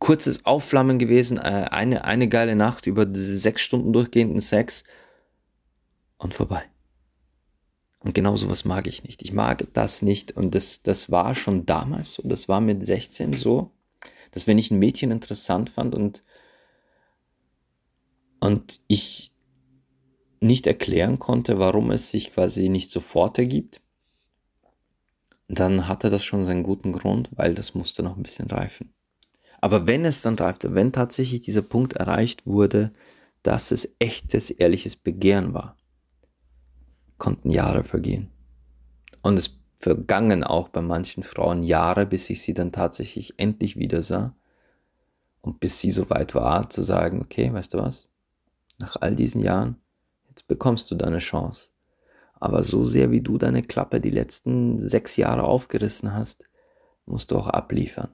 kurzes 0.00 0.44
Aufflammen 0.44 0.98
gewesen, 0.98 1.38
äh, 1.38 1.68
eine, 1.70 2.04
eine 2.04 2.28
geile 2.28 2.56
Nacht 2.56 2.86
über 2.86 3.06
sechs 3.12 3.62
Stunden 3.62 3.92
durchgehenden 3.92 4.40
Sex 4.40 4.82
und 6.18 6.34
vorbei. 6.34 6.64
Und 8.00 8.14
genau 8.14 8.34
sowas 8.36 8.64
mag 8.64 8.86
ich 8.86 9.04
nicht. 9.04 9.22
Ich 9.22 9.32
mag 9.32 9.66
das 9.74 10.00
nicht. 10.02 10.32
Und 10.32 10.54
das, 10.54 10.82
das 10.82 11.10
war 11.10 11.34
schon 11.34 11.66
damals 11.66 12.14
so. 12.14 12.22
Das 12.24 12.48
war 12.48 12.62
mit 12.62 12.82
16 12.82 13.34
so, 13.34 13.70
dass 14.30 14.46
wenn 14.46 14.58
ich 14.58 14.70
ein 14.70 14.78
Mädchen 14.78 15.10
interessant 15.10 15.70
fand 15.70 15.94
und, 15.94 16.22
und 18.40 18.80
ich 18.88 19.32
nicht 20.40 20.66
erklären 20.66 21.18
konnte, 21.18 21.58
warum 21.58 21.90
es 21.90 22.10
sich 22.10 22.32
quasi 22.32 22.70
nicht 22.70 22.90
sofort 22.90 23.38
ergibt, 23.38 23.82
dann 25.48 25.86
hatte 25.86 26.08
das 26.08 26.24
schon 26.24 26.44
seinen 26.44 26.62
guten 26.62 26.92
Grund, 26.92 27.28
weil 27.36 27.54
das 27.54 27.74
musste 27.74 28.02
noch 28.02 28.16
ein 28.16 28.22
bisschen 28.22 28.48
reifen. 28.48 28.94
Aber 29.60 29.86
wenn 29.86 30.04
es 30.04 30.22
dann 30.22 30.36
reifte, 30.36 30.74
wenn 30.74 30.92
tatsächlich 30.92 31.40
dieser 31.40 31.62
Punkt 31.62 31.94
erreicht 31.94 32.46
wurde, 32.46 32.92
dass 33.42 33.70
es 33.72 33.94
echtes, 33.98 34.50
ehrliches 34.50 34.96
Begehren 34.96 35.54
war, 35.54 35.76
konnten 37.18 37.50
Jahre 37.50 37.84
vergehen. 37.84 38.30
Und 39.22 39.38
es 39.38 39.58
vergangen 39.76 40.44
auch 40.44 40.68
bei 40.68 40.82
manchen 40.82 41.22
Frauen 41.22 41.62
Jahre, 41.62 42.06
bis 42.06 42.28
ich 42.30 42.42
sie 42.42 42.54
dann 42.54 42.72
tatsächlich 42.72 43.34
endlich 43.38 43.76
wieder 43.76 44.02
sah. 44.02 44.34
Und 45.42 45.60
bis 45.60 45.80
sie 45.80 45.90
so 45.90 46.10
weit 46.10 46.34
war, 46.34 46.68
zu 46.68 46.82
sagen, 46.82 47.20
okay, 47.22 47.52
weißt 47.52 47.74
du 47.74 47.78
was? 47.78 48.10
Nach 48.78 48.96
all 49.00 49.14
diesen 49.14 49.42
Jahren, 49.42 49.76
jetzt 50.28 50.48
bekommst 50.48 50.90
du 50.90 50.94
deine 50.94 51.18
Chance. 51.18 51.68
Aber 52.34 52.62
so 52.62 52.84
sehr 52.84 53.10
wie 53.10 53.20
du 53.20 53.38
deine 53.38 53.62
Klappe 53.62 54.00
die 54.00 54.10
letzten 54.10 54.78
sechs 54.78 55.16
Jahre 55.16 55.44
aufgerissen 55.44 56.14
hast, 56.14 56.44
musst 57.06 57.30
du 57.30 57.38
auch 57.38 57.48
abliefern. 57.48 58.10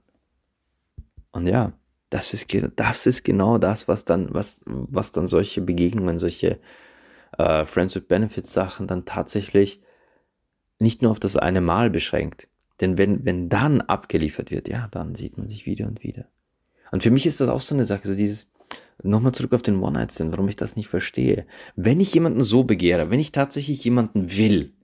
Und 1.33 1.47
ja, 1.47 1.73
das 2.11 2.35
ist, 2.35 2.47
das 2.77 3.07
ist 3.07 3.25
genau 3.25 3.59
das, 3.59 3.89
was 3.89 4.05
dann, 4.05 4.33
was, 4.33 4.61
was 4.65 5.13
dann 5.13 5.27
solche 5.27 5.61
Begegnungen, 5.61 6.19
solche 6.19 6.59
äh, 7.39 7.67
Friends 7.67 7.95
with 7.95 8.07
Benefits 8.07 8.53
Sachen 8.53 8.87
dann 8.87 9.05
tatsächlich 9.05 9.81
nicht 10.79 11.03
nur 11.03 11.11
auf 11.11 11.21
das 11.21 11.37
eine 11.37 11.61
Mal 11.61 11.91
beschränkt. 11.91 12.49
Denn 12.81 12.99
wenn, 12.99 13.25
wenn 13.25 13.49
dann 13.49 13.81
abgeliefert 13.81 14.51
wird, 14.51 14.69
ja, 14.69 14.89
dann 14.89 15.15
sieht 15.15 15.39
man 15.39 15.49
sich 15.49 15.67
wieder 15.67 15.87
und 15.87 16.03
wieder. 16.03 16.27
Und 16.93 17.03
für 17.03 17.11
mich 17.11 17.27
ist 17.27 17.41
das 17.41 17.49
auch 17.49 17.63
so 17.63 17.75
eine 17.75 17.85
Sache, 17.85 18.07
so 18.07 18.15
dieses, 18.15 18.51
nochmal 19.03 19.33
zurück 19.33 19.55
auf 19.55 19.63
den 19.63 19.81
One-Night-Stand, 19.83 20.33
warum 20.33 20.49
ich 20.49 20.57
das 20.57 20.77
nicht 20.77 20.89
verstehe. 20.89 21.47
Wenn 21.75 22.01
ich 22.01 22.15
jemanden 22.15 22.43
so 22.43 22.65
begehre, 22.65 23.11
wenn 23.11 23.21
ich 23.21 23.33
tatsächlich 23.33 23.83
jemanden 23.85 24.37
will 24.37 24.75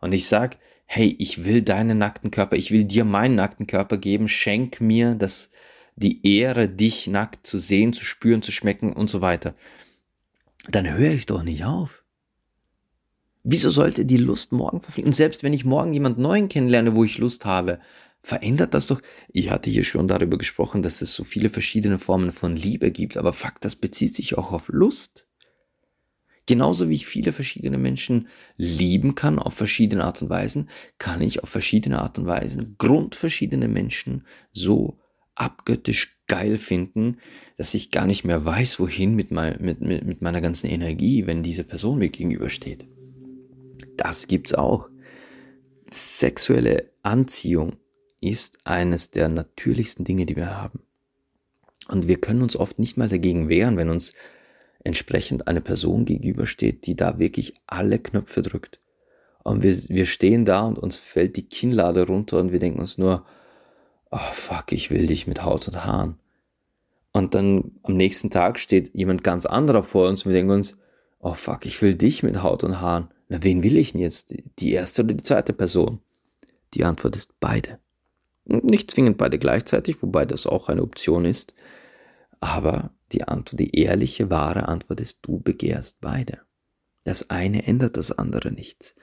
und 0.00 0.12
ich 0.12 0.26
sage, 0.26 0.56
hey, 0.92 1.14
ich 1.20 1.44
will 1.44 1.62
deinen 1.62 1.98
nackten 1.98 2.32
Körper, 2.32 2.56
ich 2.56 2.72
will 2.72 2.82
dir 2.82 3.04
meinen 3.04 3.36
nackten 3.36 3.68
Körper 3.68 3.96
geben, 3.96 4.26
schenk 4.26 4.80
mir 4.80 5.14
das, 5.14 5.50
die 5.94 6.26
Ehre, 6.26 6.68
dich 6.68 7.06
nackt 7.06 7.46
zu 7.46 7.58
sehen, 7.58 7.92
zu 7.92 8.04
spüren, 8.04 8.42
zu 8.42 8.50
schmecken 8.50 8.92
und 8.92 9.08
so 9.08 9.20
weiter, 9.20 9.54
dann 10.68 10.92
höre 10.92 11.12
ich 11.12 11.26
doch 11.26 11.44
nicht 11.44 11.64
auf. 11.64 12.02
Wieso 13.44 13.70
sollte 13.70 14.04
die 14.04 14.16
Lust 14.16 14.50
morgen 14.50 14.80
verfliegen? 14.80 15.10
Und 15.10 15.14
selbst 15.14 15.44
wenn 15.44 15.52
ich 15.52 15.64
morgen 15.64 15.92
jemand 15.92 16.18
Neuen 16.18 16.48
kennenlerne, 16.48 16.96
wo 16.96 17.04
ich 17.04 17.18
Lust 17.18 17.44
habe, 17.44 17.78
verändert 18.20 18.74
das 18.74 18.88
doch. 18.88 19.00
Ich 19.28 19.50
hatte 19.50 19.70
hier 19.70 19.84
schon 19.84 20.08
darüber 20.08 20.38
gesprochen, 20.38 20.82
dass 20.82 21.02
es 21.02 21.12
so 21.12 21.22
viele 21.22 21.50
verschiedene 21.50 22.00
Formen 22.00 22.32
von 22.32 22.56
Liebe 22.56 22.90
gibt, 22.90 23.16
aber 23.16 23.32
Fakt, 23.32 23.64
das 23.64 23.76
bezieht 23.76 24.16
sich 24.16 24.36
auch 24.36 24.50
auf 24.50 24.68
Lust. 24.68 25.28
Genauso 26.50 26.88
wie 26.88 26.96
ich 26.96 27.06
viele 27.06 27.32
verschiedene 27.32 27.78
Menschen 27.78 28.26
lieben 28.56 29.14
kann 29.14 29.38
auf 29.38 29.54
verschiedene 29.54 30.02
Art 30.02 30.20
und 30.20 30.30
Weisen, 30.30 30.68
kann 30.98 31.20
ich 31.20 31.44
auf 31.44 31.48
verschiedene 31.48 32.02
Art 32.02 32.18
und 32.18 32.26
Weisen 32.26 32.74
grundverschiedene 32.76 33.68
Menschen 33.68 34.24
so 34.50 34.98
abgöttisch 35.36 36.18
geil 36.26 36.58
finden, 36.58 37.18
dass 37.56 37.74
ich 37.74 37.92
gar 37.92 38.04
nicht 38.04 38.24
mehr 38.24 38.44
weiß, 38.44 38.80
wohin 38.80 39.14
mit, 39.14 39.30
mein, 39.30 39.62
mit, 39.62 39.80
mit, 39.80 40.04
mit 40.04 40.22
meiner 40.22 40.40
ganzen 40.40 40.66
Energie, 40.66 41.24
wenn 41.28 41.44
diese 41.44 41.62
Person 41.62 41.98
mir 41.98 42.08
gegenübersteht. 42.08 42.84
Das 43.96 44.26
gibt's 44.26 44.52
auch. 44.52 44.90
Sexuelle 45.92 46.90
Anziehung 47.04 47.76
ist 48.20 48.58
eines 48.66 49.12
der 49.12 49.28
natürlichsten 49.28 50.04
Dinge, 50.04 50.26
die 50.26 50.34
wir 50.34 50.50
haben. 50.56 50.80
Und 51.86 52.08
wir 52.08 52.20
können 52.20 52.42
uns 52.42 52.56
oft 52.56 52.80
nicht 52.80 52.96
mal 52.96 53.08
dagegen 53.08 53.48
wehren, 53.48 53.76
wenn 53.76 53.88
uns 53.88 54.14
entsprechend 54.84 55.48
eine 55.48 55.60
Person 55.60 56.04
gegenübersteht, 56.04 56.86
die 56.86 56.96
da 56.96 57.18
wirklich 57.18 57.54
alle 57.66 57.98
Knöpfe 57.98 58.42
drückt. 58.42 58.80
Und 59.42 59.62
wir, 59.62 59.74
wir 59.74 60.06
stehen 60.06 60.44
da 60.44 60.66
und 60.66 60.78
uns 60.78 60.96
fällt 60.96 61.36
die 61.36 61.48
Kinnlade 61.48 62.06
runter 62.06 62.38
und 62.38 62.52
wir 62.52 62.58
denken 62.58 62.80
uns 62.80 62.98
nur, 62.98 63.24
oh 64.10 64.18
fuck, 64.32 64.72
ich 64.72 64.90
will 64.90 65.06
dich 65.06 65.26
mit 65.26 65.44
Haut 65.44 65.68
und 65.68 65.84
Haaren. 65.84 66.16
Und 67.12 67.34
dann 67.34 67.72
am 67.82 67.96
nächsten 67.96 68.30
Tag 68.30 68.58
steht 68.58 68.94
jemand 68.94 69.24
ganz 69.24 69.46
anderer 69.46 69.82
vor 69.82 70.08
uns 70.08 70.24
und 70.24 70.32
wir 70.32 70.36
denken 70.36 70.52
uns, 70.52 70.76
oh 71.20 71.34
fuck, 71.34 71.66
ich 71.66 71.80
will 71.82 71.94
dich 71.94 72.22
mit 72.22 72.42
Haut 72.42 72.64
und 72.64 72.80
Haaren. 72.80 73.08
Na, 73.28 73.42
wen 73.42 73.62
will 73.62 73.76
ich 73.76 73.92
denn 73.92 74.00
jetzt? 74.00 74.34
Die 74.58 74.72
erste 74.72 75.02
oder 75.02 75.14
die 75.14 75.22
zweite 75.22 75.52
Person? 75.52 76.00
Die 76.74 76.84
Antwort 76.84 77.16
ist 77.16 77.38
beide. 77.40 77.78
Nicht 78.44 78.90
zwingend 78.90 79.18
beide 79.18 79.38
gleichzeitig, 79.38 80.02
wobei 80.02 80.24
das 80.26 80.46
auch 80.46 80.68
eine 80.68 80.82
Option 80.82 81.24
ist. 81.24 81.54
Aber 82.40 82.90
die 83.12 83.24
Antwort, 83.24 83.60
die 83.60 83.76
ehrliche, 83.76 84.30
wahre 84.30 84.68
Antwort 84.68 85.00
ist, 85.00 85.18
du 85.22 85.38
begehrst 85.38 86.00
beide. 86.00 86.40
Das 87.04 87.30
eine 87.30 87.66
ändert 87.66 87.96
das 87.96 88.12
andere 88.12 88.50
nichts. 88.52 88.94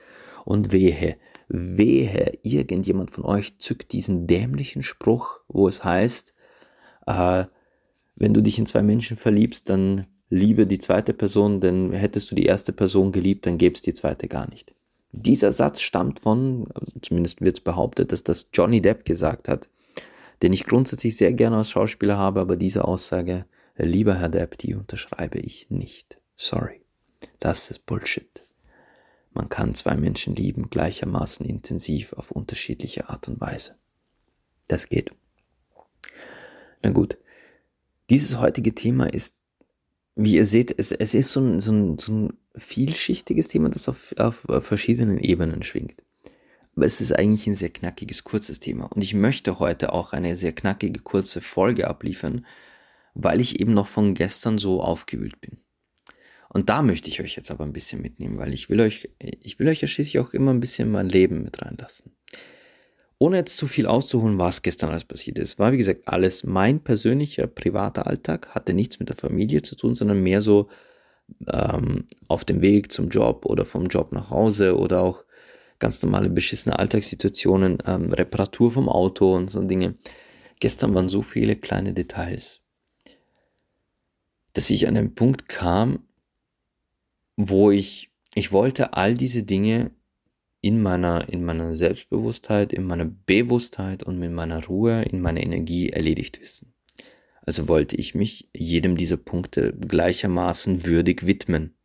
Und 0.44 0.72
wehe, 0.72 1.16
wehe, 1.48 2.38
irgendjemand 2.42 3.10
von 3.10 3.24
euch 3.24 3.58
zückt 3.58 3.92
diesen 3.92 4.26
dämlichen 4.26 4.82
Spruch, 4.82 5.40
wo 5.48 5.68
es 5.68 5.84
heißt, 5.84 6.34
äh, 7.06 7.44
wenn 8.16 8.34
du 8.34 8.42
dich 8.42 8.58
in 8.58 8.66
zwei 8.66 8.82
Menschen 8.82 9.16
verliebst, 9.16 9.68
dann 9.68 10.06
liebe 10.30 10.66
die 10.66 10.78
zweite 10.78 11.14
Person, 11.14 11.60
denn 11.60 11.92
hättest 11.92 12.30
du 12.30 12.34
die 12.34 12.46
erste 12.46 12.72
Person 12.72 13.12
geliebt, 13.12 13.46
dann 13.46 13.58
gäbe 13.58 13.74
es 13.74 13.82
die 13.82 13.94
zweite 13.94 14.28
gar 14.28 14.48
nicht. 14.50 14.74
Dieser 15.12 15.52
Satz 15.52 15.80
stammt 15.80 16.20
von, 16.20 16.68
zumindest 17.00 17.40
wird 17.40 17.58
es 17.58 17.64
behauptet, 17.64 18.12
dass 18.12 18.24
das 18.24 18.50
Johnny 18.52 18.82
Depp 18.82 19.04
gesagt 19.04 19.48
hat, 19.48 19.68
den 20.42 20.52
ich 20.52 20.64
grundsätzlich 20.64 21.16
sehr 21.16 21.32
gerne 21.32 21.56
als 21.56 21.70
Schauspieler 21.70 22.16
habe, 22.16 22.40
aber 22.40 22.56
diese 22.56 22.84
Aussage, 22.84 23.46
lieber 23.76 24.14
Herr 24.14 24.28
Depp, 24.28 24.58
die 24.58 24.74
unterschreibe 24.74 25.38
ich 25.38 25.70
nicht. 25.70 26.18
Sorry. 26.36 26.82
Das 27.40 27.70
ist 27.70 27.86
Bullshit. 27.86 28.44
Man 29.32 29.48
kann 29.48 29.74
zwei 29.74 29.96
Menschen 29.96 30.34
lieben 30.34 30.70
gleichermaßen 30.70 31.46
intensiv 31.46 32.12
auf 32.12 32.30
unterschiedliche 32.30 33.08
Art 33.08 33.28
und 33.28 33.40
Weise. 33.40 33.76
Das 34.68 34.86
geht. 34.86 35.12
Na 36.82 36.90
gut. 36.90 37.18
Dieses 38.10 38.38
heutige 38.38 38.74
Thema 38.74 39.12
ist, 39.12 39.40
wie 40.16 40.36
ihr 40.36 40.44
seht, 40.44 40.76
es, 40.78 40.92
es 40.92 41.14
ist 41.14 41.30
so 41.30 41.40
ein, 41.40 41.60
so 41.60 41.72
ein, 41.72 41.98
so 41.98 42.12
ein 42.12 42.32
vielschichtiges 42.56 43.48
Thema, 43.48 43.68
das 43.68 43.88
auf, 43.88 44.14
auf 44.18 44.46
verschiedenen 44.60 45.18
Ebenen 45.18 45.62
schwingt. 45.62 46.02
Aber 46.78 46.86
es 46.86 47.00
ist 47.00 47.10
eigentlich 47.10 47.44
ein 47.48 47.56
sehr 47.56 47.70
knackiges, 47.70 48.22
kurzes 48.22 48.60
Thema. 48.60 48.84
Und 48.84 49.02
ich 49.02 49.12
möchte 49.12 49.58
heute 49.58 49.92
auch 49.92 50.12
eine 50.12 50.36
sehr 50.36 50.52
knackige, 50.52 51.00
kurze 51.00 51.40
Folge 51.40 51.88
abliefern, 51.88 52.46
weil 53.14 53.40
ich 53.40 53.58
eben 53.58 53.74
noch 53.74 53.88
von 53.88 54.14
gestern 54.14 54.58
so 54.58 54.80
aufgewühlt 54.80 55.40
bin. 55.40 55.58
Und 56.48 56.68
da 56.68 56.82
möchte 56.82 57.08
ich 57.08 57.20
euch 57.20 57.34
jetzt 57.34 57.50
aber 57.50 57.64
ein 57.64 57.72
bisschen 57.72 58.00
mitnehmen, 58.00 58.38
weil 58.38 58.54
ich 58.54 58.70
will 58.70 58.80
euch, 58.80 59.10
ich 59.18 59.58
will 59.58 59.66
euch 59.66 59.80
ja 59.80 59.88
schließlich 59.88 60.20
auch 60.20 60.32
immer 60.32 60.52
ein 60.52 60.60
bisschen 60.60 60.88
mein 60.88 61.08
Leben 61.08 61.42
mit 61.42 61.60
reinlassen. 61.60 62.12
Ohne 63.18 63.38
jetzt 63.38 63.56
zu 63.56 63.66
viel 63.66 63.88
auszuholen, 63.88 64.38
was 64.38 64.62
gestern 64.62 64.90
alles 64.90 65.04
passiert 65.04 65.40
ist, 65.40 65.58
war 65.58 65.72
wie 65.72 65.78
gesagt 65.78 66.02
alles 66.06 66.44
mein 66.44 66.78
persönlicher 66.78 67.48
privater 67.48 68.06
Alltag, 68.06 68.54
hatte 68.54 68.72
nichts 68.72 69.00
mit 69.00 69.08
der 69.08 69.16
Familie 69.16 69.62
zu 69.62 69.74
tun, 69.74 69.96
sondern 69.96 70.22
mehr 70.22 70.42
so 70.42 70.68
ähm, 71.48 72.04
auf 72.28 72.44
dem 72.44 72.60
Weg 72.60 72.92
zum 72.92 73.08
Job 73.08 73.46
oder 73.46 73.64
vom 73.64 73.86
Job 73.86 74.12
nach 74.12 74.30
Hause 74.30 74.78
oder 74.78 75.02
auch 75.02 75.24
ganz 75.78 76.02
normale 76.02 76.30
beschissene 76.30 76.78
Alltagssituationen, 76.78 77.78
ähm, 77.86 78.12
Reparatur 78.12 78.70
vom 78.70 78.88
Auto 78.88 79.34
und 79.34 79.48
so 79.50 79.62
Dinge. 79.62 79.94
Gestern 80.60 80.94
waren 80.94 81.08
so 81.08 81.22
viele 81.22 81.56
kleine 81.56 81.92
Details. 81.92 82.60
dass 84.54 84.70
ich 84.70 84.88
an 84.88 84.96
einen 84.96 85.14
Punkt 85.14 85.48
kam, 85.48 86.00
wo 87.36 87.70
ich, 87.70 88.10
ich 88.34 88.50
wollte 88.50 88.94
all 88.94 89.14
diese 89.14 89.44
Dinge 89.44 89.92
in 90.60 90.82
meiner, 90.82 91.28
in 91.28 91.44
meiner 91.44 91.74
Selbstbewusstheit, 91.74 92.72
in 92.72 92.84
meiner 92.84 93.04
Bewusstheit 93.04 94.02
und 94.02 94.18
mit 94.18 94.32
meiner 94.32 94.64
Ruhe, 94.64 95.02
in 95.02 95.20
meiner 95.20 95.42
Energie 95.42 95.90
erledigt 95.90 96.40
wissen. 96.40 96.74
Also 97.42 97.68
wollte 97.68 97.96
ich 97.96 98.14
mich 98.14 98.50
jedem 98.52 98.96
dieser 98.96 99.16
Punkte 99.16 99.72
gleichermaßen 99.72 100.84
würdig 100.84 101.24
widmen. 101.26 101.77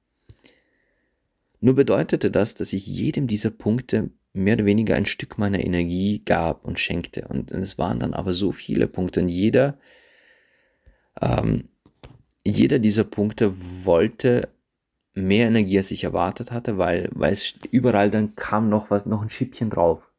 Nur 1.63 1.75
bedeutete 1.75 2.29
das, 2.29 2.55
dass 2.55 2.73
ich 2.73 2.85
jedem 2.85 3.25
dieser 3.25 3.49
Punkte 3.49 4.09
mehr 4.33 4.55
oder 4.55 4.65
weniger 4.65 4.95
ein 4.95 5.05
Stück 5.05 5.37
meiner 5.37 5.63
Energie 5.63 6.21
gab 6.25 6.65
und 6.65 6.77
schenkte. 6.77 7.25
Und 7.29 7.53
es 7.53 7.77
waren 7.77 7.99
dann 7.99 8.13
aber 8.13 8.33
so 8.33 8.51
viele 8.51 8.85
Punkte 8.85 9.21
und 9.21 9.29
jeder, 9.29 9.77
ähm, 11.21 11.69
jeder 12.43 12.79
dieser 12.79 13.05
Punkte 13.05 13.53
wollte 13.85 14.49
mehr 15.13 15.47
Energie, 15.47 15.77
als 15.77 15.91
ich 15.91 16.03
erwartet 16.03 16.51
hatte, 16.51 16.77
weil, 16.77 17.07
weil 17.13 17.31
es 17.31 17.53
überall 17.71 18.11
dann 18.11 18.35
kam 18.35 18.67
noch 18.67 18.91
was, 18.91 19.05
noch 19.05 19.21
ein 19.21 19.29
Schippchen 19.29 19.69
drauf. 19.69 20.11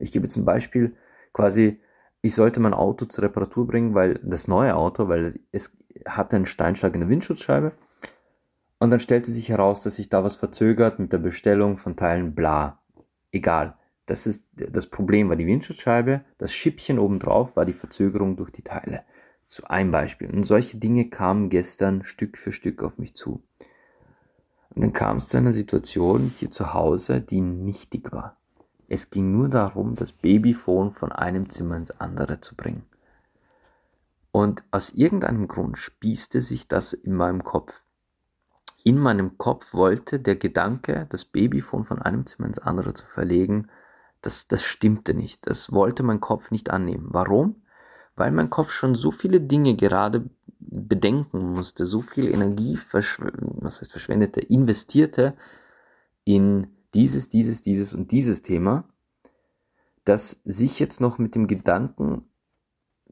Ich 0.00 0.10
gebe 0.10 0.26
zum 0.26 0.44
Beispiel 0.44 0.96
quasi, 1.32 1.78
ich 2.20 2.34
sollte 2.34 2.58
mein 2.58 2.74
Auto 2.74 3.04
zur 3.04 3.22
Reparatur 3.22 3.64
bringen, 3.68 3.94
weil 3.94 4.18
das 4.24 4.48
neue 4.48 4.74
Auto, 4.74 5.06
weil 5.06 5.38
es 5.52 5.72
hatte 6.04 6.34
einen 6.34 6.46
Steinschlag 6.46 6.94
in 6.94 7.02
der 7.02 7.10
Windschutzscheibe. 7.10 7.74
Und 8.80 8.90
dann 8.90 8.98
stellte 8.98 9.30
sich 9.30 9.50
heraus, 9.50 9.82
dass 9.82 9.96
sich 9.96 10.08
da 10.08 10.24
was 10.24 10.36
verzögert 10.36 10.98
mit 10.98 11.12
der 11.12 11.18
Bestellung 11.18 11.76
von 11.76 11.96
Teilen, 11.96 12.34
bla. 12.34 12.80
Egal. 13.30 13.76
Das 14.06 14.26
ist, 14.26 14.48
das 14.54 14.88
Problem 14.88 15.28
war 15.28 15.36
die 15.36 15.46
Windschutzscheibe, 15.46 16.24
das 16.38 16.52
Schippchen 16.52 16.98
obendrauf 16.98 17.54
war 17.54 17.64
die 17.64 17.74
Verzögerung 17.74 18.36
durch 18.36 18.50
die 18.50 18.62
Teile. 18.62 19.04
So 19.46 19.64
ein 19.64 19.90
Beispiel. 19.90 20.30
Und 20.30 20.44
solche 20.44 20.78
Dinge 20.78 21.10
kamen 21.10 21.50
gestern 21.50 22.02
Stück 22.04 22.38
für 22.38 22.52
Stück 22.52 22.82
auf 22.82 22.98
mich 22.98 23.14
zu. 23.14 23.42
Und 24.70 24.82
dann 24.82 24.92
kam 24.92 25.18
es 25.18 25.28
zu 25.28 25.36
einer 25.36 25.52
Situation 25.52 26.32
hier 26.38 26.50
zu 26.50 26.72
Hause, 26.72 27.20
die 27.20 27.40
nichtig 27.40 28.12
war. 28.12 28.38
Es 28.88 29.10
ging 29.10 29.30
nur 29.30 29.48
darum, 29.48 29.94
das 29.94 30.10
Babyphone 30.10 30.90
von 30.90 31.12
einem 31.12 31.50
Zimmer 31.50 31.76
ins 31.76 31.90
andere 31.90 32.40
zu 32.40 32.56
bringen. 32.56 32.86
Und 34.32 34.64
aus 34.70 34.90
irgendeinem 34.90 35.48
Grund 35.48 35.76
spießte 35.76 36.40
sich 36.40 36.66
das 36.66 36.92
in 36.92 37.14
meinem 37.14 37.44
Kopf. 37.44 37.82
In 38.84 38.98
meinem 38.98 39.36
Kopf 39.38 39.74
wollte 39.74 40.20
der 40.20 40.36
Gedanke, 40.36 41.06
das 41.10 41.24
Babyphone 41.24 41.84
von 41.84 42.00
einem 42.00 42.26
Zimmer 42.26 42.48
ins 42.48 42.58
andere 42.58 42.94
zu 42.94 43.06
verlegen, 43.06 43.68
das, 44.22 44.48
das 44.48 44.64
stimmte 44.64 45.14
nicht. 45.14 45.46
Das 45.46 45.72
wollte 45.72 46.02
mein 46.02 46.20
Kopf 46.20 46.50
nicht 46.50 46.70
annehmen. 46.70 47.08
Warum? 47.10 47.62
Weil 48.16 48.32
mein 48.32 48.50
Kopf 48.50 48.70
schon 48.70 48.94
so 48.94 49.12
viele 49.12 49.40
Dinge 49.40 49.76
gerade 49.76 50.28
bedenken 50.58 51.52
musste, 51.52 51.84
so 51.84 52.00
viel 52.00 52.28
Energie 52.28 52.78
was 52.92 53.80
heißt 53.80 53.90
verschwendete, 53.90 54.40
investierte 54.40 55.34
in 56.24 56.68
dieses, 56.94 57.28
dieses, 57.28 57.62
dieses 57.62 57.94
und 57.94 58.12
dieses 58.12 58.42
Thema, 58.42 58.84
dass 60.04 60.42
sich 60.44 60.78
jetzt 60.78 61.00
noch 61.00 61.18
mit 61.18 61.34
dem 61.34 61.46
Gedanken 61.46 62.29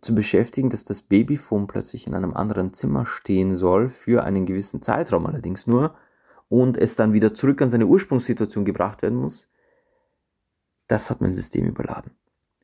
zu 0.00 0.14
beschäftigen, 0.14 0.70
dass 0.70 0.84
das 0.84 1.02
Babyphone 1.02 1.66
plötzlich 1.66 2.06
in 2.06 2.14
einem 2.14 2.34
anderen 2.34 2.72
Zimmer 2.72 3.06
stehen 3.06 3.54
soll, 3.54 3.88
für 3.88 4.24
einen 4.24 4.46
gewissen 4.46 4.82
Zeitraum 4.82 5.26
allerdings 5.26 5.66
nur, 5.66 5.94
und 6.48 6.76
es 6.76 6.96
dann 6.96 7.12
wieder 7.12 7.34
zurück 7.34 7.60
an 7.60 7.70
seine 7.70 7.86
Ursprungssituation 7.86 8.64
gebracht 8.64 9.02
werden 9.02 9.18
muss, 9.18 9.48
das 10.86 11.10
hat 11.10 11.20
mein 11.20 11.34
System 11.34 11.66
überladen. 11.66 12.12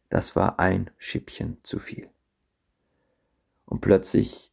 Das 0.09 0.37
war 0.37 0.59
ein 0.59 0.91
Schippchen 0.97 1.59
zu 1.63 1.79
viel. 1.79 2.09
Und 3.67 3.81
plötzlich 3.81 4.53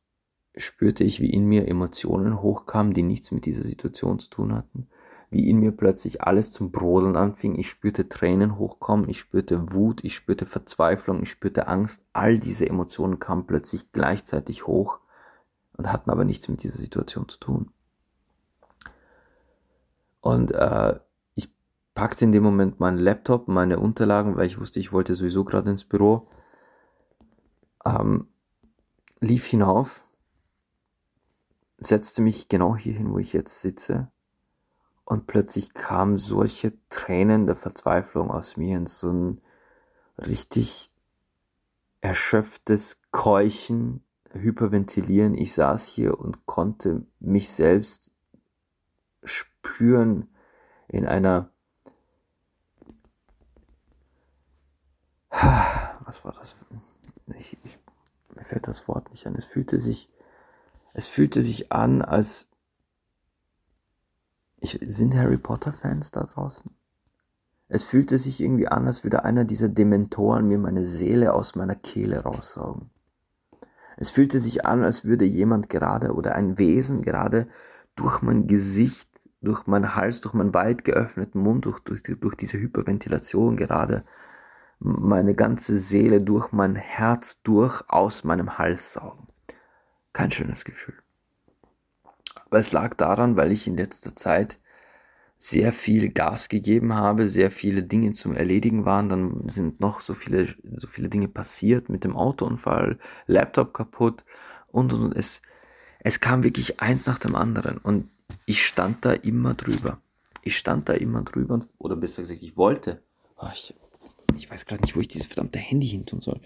spürte 0.56 1.04
ich, 1.04 1.22
wie 1.22 1.30
in 1.30 1.46
mir 1.46 1.67
Emotionen 1.67 2.41
hochkamen, 2.41 2.94
die 2.94 3.04
nichts 3.04 3.32
mit 3.32 3.46
dieser 3.46 3.63
Situation 3.63 4.20
zu 4.20 4.30
tun 4.30 4.54
hatten, 4.54 4.88
wie 5.32 5.50
in 5.50 5.58
mir 5.58 5.72
plötzlich 5.72 6.22
alles 6.22 6.52
zum 6.52 6.72
Brodeln 6.72 7.15
anfing, 7.15 7.56
ich 7.56 7.70
spürte 7.70 8.10
Tränen 8.10 8.60
hochkommen, 8.60 9.10
ich 9.10 9.20
spürte 9.20 9.74
Wut, 9.74 10.04
ich 10.04 10.13
spürte 10.13 10.46
Verzweiflung, 10.46 11.24
ich 11.24 11.32
spürte 11.32 11.67
Angst, 11.67 12.06
all 12.13 12.38
diese 12.38 12.70
Emotionen 12.70 13.20
kamen 13.20 13.48
plötzlich 13.48 13.91
gleichzeitig 13.91 14.67
hoch 14.67 15.00
und 15.78 15.91
hatten 15.91 16.12
aber 16.12 16.26
nichts 16.26 16.48
mit 16.50 16.62
dieser 16.62 16.78
Situation 16.78 17.28
zu 17.28 17.39
tun. 17.39 17.72
Und 20.20 20.52
äh, 20.52 21.00
ich 21.34 21.50
packte 21.96 22.26
in 22.26 22.32
dem 22.32 22.44
Moment 22.44 22.80
meinen 22.80 23.00
Laptop, 23.00 23.48
meine 23.48 23.80
Unterlagen, 23.80 24.36
weil 24.36 24.46
ich 24.46 24.60
wusste, 24.60 24.80
ich 24.80 24.94
wollte 24.94 25.15
sowieso 25.15 25.46
gerade 25.46 25.72
ins 25.72 25.86
Büro, 25.86 26.28
ähm, 27.86 28.28
lief 29.22 29.46
hinauf 29.46 30.04
setzte 31.82 32.22
mich 32.22 32.48
genau 32.48 32.76
hierhin, 32.78 33.12
wo 33.12 33.17
ich 33.17 33.34
jetzt 33.34 33.62
sitze. 33.62 34.11
Und 35.12 35.28
plötzlich 35.28 35.74
kamen 35.74 36.15
solche 36.15 36.71
Tränen 36.88 37.45
der 37.45 37.58
Verzweiflung 37.58 38.32
aus 38.32 38.56
mir 38.56 38.78
in 38.78 38.86
so 38.86 39.12
ein 39.12 39.41
richtig 40.17 40.89
erschöpftes 42.00 43.02
Keuchen, 43.12 44.06
Hyperventilieren. 44.32 45.34
Ich 45.34 45.54
saß 45.54 45.86
hier 45.88 46.17
und 46.17 46.45
konnte 46.45 47.06
mich 47.19 47.52
selbst 47.52 48.13
spüren 49.26 50.34
in 50.88 51.06
einer 51.06 51.52
was 55.30 56.24
war 56.24 56.32
das? 56.32 56.56
Ich, 57.38 57.58
ich, 57.65 57.80
mir 58.34 58.45
fällt 58.45 58.69
das 58.69 58.88
Wort 58.88 59.10
nicht 59.12 59.28
an. 59.28 59.36
Es 59.36 59.43
fühlte 59.43 59.78
sich 59.78 60.08
es 60.93 61.10
fühlte 61.10 61.41
sich 61.41 61.71
an, 61.74 62.02
als 62.02 62.51
ich, 64.62 64.80
sind 64.88 65.15
Harry 65.15 65.38
Potter 65.38 65.74
Fans 65.74 66.12
da 66.12 66.24
draußen? 66.24 66.71
Es 67.67 67.84
fühlte 67.84 68.17
sich 68.17 68.41
irgendwie 68.41 68.67
an, 68.67 68.86
als 68.86 69.04
würde 69.04 69.24
einer 69.24 69.43
dieser 69.43 69.69
Dementoren 69.69 70.47
mir 70.47 70.58
meine 70.58 70.84
Seele 70.84 71.34
aus 71.34 71.56
meiner 71.56 71.76
Kehle 71.76 72.21
raussaugen. 72.21 72.89
Es 73.97 74.12
fühlte 74.12 74.39
sich 74.39 74.65
an, 74.65 74.84
als 74.84 75.06
würde 75.06 75.26
jemand 75.26 75.69
gerade 75.69 76.13
oder 76.13 76.36
ein 76.36 76.58
Wesen 76.58 77.02
gerade 77.02 77.47
durch 77.95 78.21
mein 78.21 78.47
Gesicht, 78.47 79.10
durch 79.41 79.67
meinen 79.67 79.95
Hals, 79.95 80.21
durch 80.21 80.34
meinen 80.34 80.54
weit 80.54 80.84
geöffneten 80.84 81.41
Mund, 81.41 81.65
durch, 81.65 81.80
durch, 81.80 82.02
durch 82.04 82.36
diese 82.36 82.58
Hyperventilation 82.58 83.56
gerade 83.56 84.04
meine 84.80 85.36
ganze 85.36 85.78
Seele 85.78 86.21
durch 86.21 86.52
mein 86.52 86.76
Herz 86.76 87.43
durch 87.43 87.84
aus 87.88 88.24
meinem 88.24 88.58
Hals 88.58 88.93
saugen. 88.93 89.28
Kein 90.13 90.32
schönes 90.32 90.65
Gefühl. 90.65 91.01
Aber 92.52 92.60
es 92.60 92.74
lag 92.74 92.94
daran, 92.96 93.38
weil 93.38 93.54
ich 93.54 93.66
in 93.66 93.78
letzter 93.78 94.14
Zeit 94.14 94.60
sehr 95.38 95.72
viel 95.72 96.10
Gas 96.10 96.50
gegeben 96.50 96.94
habe, 96.94 97.26
sehr 97.26 97.50
viele 97.50 97.82
Dinge 97.82 98.12
zum 98.12 98.36
Erledigen 98.36 98.86
waren, 98.86 99.08
dann 99.08 99.48
sind 99.48 99.80
noch 99.80 100.02
so 100.02 100.14
viele, 100.14 100.48
so 100.76 100.88
viele 100.88 101.08
Dinge 101.08 101.30
passiert 101.30 101.88
mit 101.88 102.04
dem 102.04 102.16
Autounfall, 102.16 103.00
Laptop 103.26 103.74
kaputt 103.74 104.26
und, 104.68 104.92
und, 104.92 105.02
und. 105.02 105.16
Es, 105.16 105.42
es 106.02 106.20
kam 106.20 106.44
wirklich 106.44 106.82
eins 106.82 107.08
nach 107.08 107.20
dem 107.20 107.36
anderen 107.36 107.78
und 107.78 108.10
ich 108.46 108.66
stand 108.66 109.06
da 109.06 109.14
immer 109.14 109.54
drüber. 109.54 110.02
Ich 110.44 110.58
stand 110.58 110.90
da 110.90 110.94
immer 110.94 111.22
drüber, 111.22 111.62
oder 111.78 111.96
besser 111.96 112.24
gesagt, 112.24 112.44
ich 112.44 112.58
wollte. 112.58 113.02
Oh, 113.38 113.48
ich 113.54 113.74
ich 114.38 114.50
weiß 114.50 114.65
gerade 114.65 114.82
nicht, 114.82 114.96
wo 114.96 115.02
ich 115.02 115.08
dieses 115.08 115.28
verdammte 115.28 115.60
Handy 115.60 115.88
hin 115.88 116.06
tun 116.06 116.22
soll. 116.22 116.41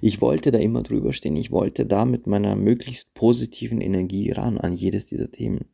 Ich 0.00 0.20
wollte 0.20 0.52
da 0.52 0.58
immer 0.58 0.82
drüber 0.82 1.12
stehen. 1.12 1.36
Ich 1.36 1.50
wollte 1.50 1.86
da 1.86 2.04
mit 2.04 2.26
meiner 2.26 2.56
möglichst 2.56 3.14
positiven 3.14 3.80
Energie 3.80 4.30
ran 4.30 4.58
an 4.58 4.74
jedes 4.74 5.06
dieser 5.06 5.30
Themen. 5.30 5.66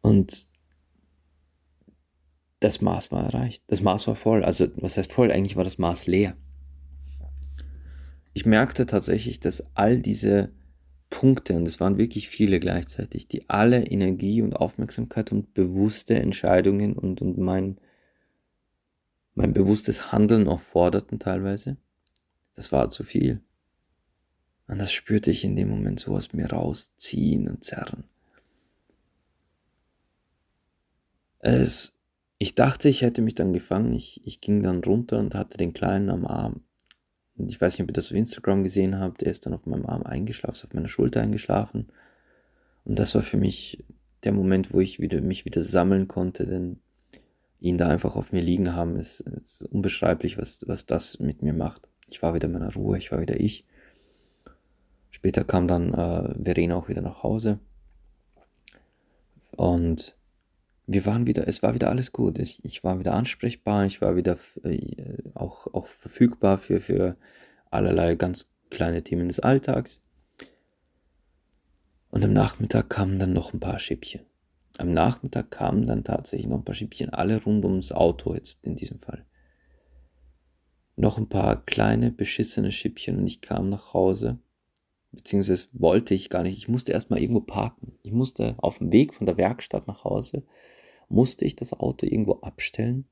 Und 0.00 0.50
das 2.60 2.80
Maß 2.80 3.12
war 3.12 3.24
erreicht. 3.24 3.62
Das 3.68 3.82
Maß 3.82 4.06
war 4.08 4.16
voll. 4.16 4.44
Also, 4.44 4.68
was 4.76 4.96
heißt 4.96 5.12
voll? 5.12 5.30
Eigentlich 5.30 5.56
war 5.56 5.64
das 5.64 5.78
Maß 5.78 6.06
leer. 6.06 6.36
Ich 8.34 8.46
merkte 8.46 8.86
tatsächlich, 8.86 9.40
dass 9.40 9.64
all 9.74 10.00
diese 10.00 10.50
Punkte, 11.10 11.54
und 11.54 11.66
es 11.66 11.80
waren 11.80 11.98
wirklich 11.98 12.28
viele 12.28 12.60
gleichzeitig, 12.60 13.28
die 13.28 13.48
alle 13.48 13.86
Energie 13.86 14.42
und 14.42 14.54
Aufmerksamkeit 14.54 15.32
und 15.32 15.54
bewusste 15.54 16.16
Entscheidungen 16.16 16.94
und, 16.94 17.22
und 17.22 17.38
mein, 17.38 17.78
mein 19.38 19.52
bewusstes 19.52 20.10
Handeln 20.10 20.48
auch 20.48 20.58
forderten 20.58 21.20
teilweise, 21.20 21.76
das 22.54 22.72
war 22.72 22.90
zu 22.90 23.04
viel. 23.04 23.40
Und 24.66 24.78
das 24.78 24.90
spürte 24.90 25.30
ich 25.30 25.44
in 25.44 25.54
dem 25.54 25.70
Moment 25.70 26.00
so 26.00 26.16
aus 26.16 26.32
mir 26.32 26.50
rausziehen 26.50 27.48
und 27.48 27.62
zerren. 27.62 28.02
Es, 31.38 31.96
ich 32.38 32.56
dachte, 32.56 32.88
ich 32.88 33.02
hätte 33.02 33.22
mich 33.22 33.36
dann 33.36 33.52
gefangen. 33.52 33.94
Ich, 33.94 34.20
ich 34.26 34.40
ging 34.40 34.60
dann 34.60 34.82
runter 34.82 35.20
und 35.20 35.36
hatte 35.36 35.56
den 35.56 35.72
Kleinen 35.72 36.10
am 36.10 36.26
Arm. 36.26 36.62
Und 37.36 37.52
ich 37.52 37.60
weiß 37.60 37.74
nicht, 37.74 37.84
ob 37.84 37.90
ihr 37.90 37.94
das 37.94 38.10
auf 38.10 38.16
Instagram 38.16 38.64
gesehen 38.64 38.98
habt. 38.98 39.22
Er 39.22 39.30
ist 39.30 39.46
dann 39.46 39.54
auf 39.54 39.66
meinem 39.66 39.86
Arm 39.86 40.02
eingeschlafen, 40.02 40.66
auf 40.66 40.74
meiner 40.74 40.88
Schulter 40.88 41.20
eingeschlafen. 41.20 41.92
Und 42.84 42.98
das 42.98 43.14
war 43.14 43.22
für 43.22 43.36
mich 43.36 43.84
der 44.24 44.32
Moment, 44.32 44.74
wo 44.74 44.80
ich 44.80 44.98
wieder, 44.98 45.20
mich 45.20 45.44
wieder 45.44 45.62
sammeln 45.62 46.08
konnte, 46.08 46.44
denn 46.44 46.80
ihn 47.60 47.78
da 47.78 47.88
einfach 47.88 48.16
auf 48.16 48.32
mir 48.32 48.42
liegen 48.42 48.74
haben, 48.74 48.96
ist, 48.96 49.20
ist 49.20 49.62
unbeschreiblich, 49.62 50.38
was, 50.38 50.60
was 50.66 50.86
das 50.86 51.18
mit 51.18 51.42
mir 51.42 51.52
macht. 51.52 51.88
Ich 52.06 52.22
war 52.22 52.34
wieder 52.34 52.46
in 52.46 52.52
meiner 52.52 52.72
Ruhe, 52.72 52.98
ich 52.98 53.10
war 53.12 53.20
wieder 53.20 53.38
ich. 53.40 53.64
Später 55.10 55.44
kam 55.44 55.66
dann 55.66 55.92
äh, 55.92 56.34
Verena 56.42 56.76
auch 56.76 56.88
wieder 56.88 57.02
nach 57.02 57.22
Hause. 57.22 57.58
Und 59.50 60.16
wir 60.86 61.04
waren 61.04 61.26
wieder, 61.26 61.48
es 61.48 61.62
war 61.62 61.74
wieder 61.74 61.90
alles 61.90 62.12
gut. 62.12 62.38
Ich, 62.38 62.64
ich 62.64 62.84
war 62.84 62.98
wieder 62.98 63.14
ansprechbar, 63.14 63.84
ich 63.84 64.00
war 64.00 64.16
wieder 64.16 64.38
äh, 64.62 65.16
auch, 65.34 65.66
auch 65.74 65.86
verfügbar 65.86 66.58
für, 66.58 66.80
für 66.80 67.16
allerlei 67.70 68.14
ganz 68.14 68.46
kleine 68.70 69.02
Themen 69.02 69.28
des 69.28 69.40
Alltags. 69.40 70.00
Und 72.10 72.24
am 72.24 72.32
Nachmittag 72.32 72.88
kamen 72.88 73.18
dann 73.18 73.32
noch 73.32 73.52
ein 73.52 73.60
paar 73.60 73.78
Schippchen. 73.78 74.27
Am 74.78 74.92
Nachmittag 74.92 75.50
kamen 75.50 75.86
dann 75.86 76.04
tatsächlich 76.04 76.48
noch 76.48 76.58
ein 76.58 76.64
paar 76.64 76.74
Schippchen, 76.74 77.10
alle 77.10 77.42
rund 77.42 77.64
ums 77.64 77.92
Auto 77.92 78.34
jetzt 78.34 78.64
in 78.64 78.76
diesem 78.76 78.98
Fall. 78.98 79.26
Noch 80.96 81.18
ein 81.18 81.28
paar 81.28 81.64
kleine 81.64 82.10
beschissene 82.10 82.72
Schippchen 82.72 83.18
und 83.18 83.26
ich 83.26 83.42
kam 83.42 83.68
nach 83.68 83.92
Hause 83.92 84.38
beziehungsweise 85.12 85.66
wollte 85.72 86.14
ich 86.14 86.30
gar 86.30 86.42
nicht. 86.42 86.56
Ich 86.56 86.68
musste 86.68 86.92
erstmal 86.92 87.20
irgendwo 87.20 87.40
parken. 87.40 87.98
Ich 88.02 88.12
musste 88.12 88.54
auf 88.58 88.78
dem 88.78 88.92
Weg 88.92 89.14
von 89.14 89.26
der 89.26 89.36
Werkstatt 89.36 89.86
nach 89.86 90.04
Hause, 90.04 90.44
musste 91.08 91.44
ich 91.44 91.56
das 91.56 91.72
Auto 91.72 92.06
irgendwo 92.06 92.34
abstellen 92.40 93.06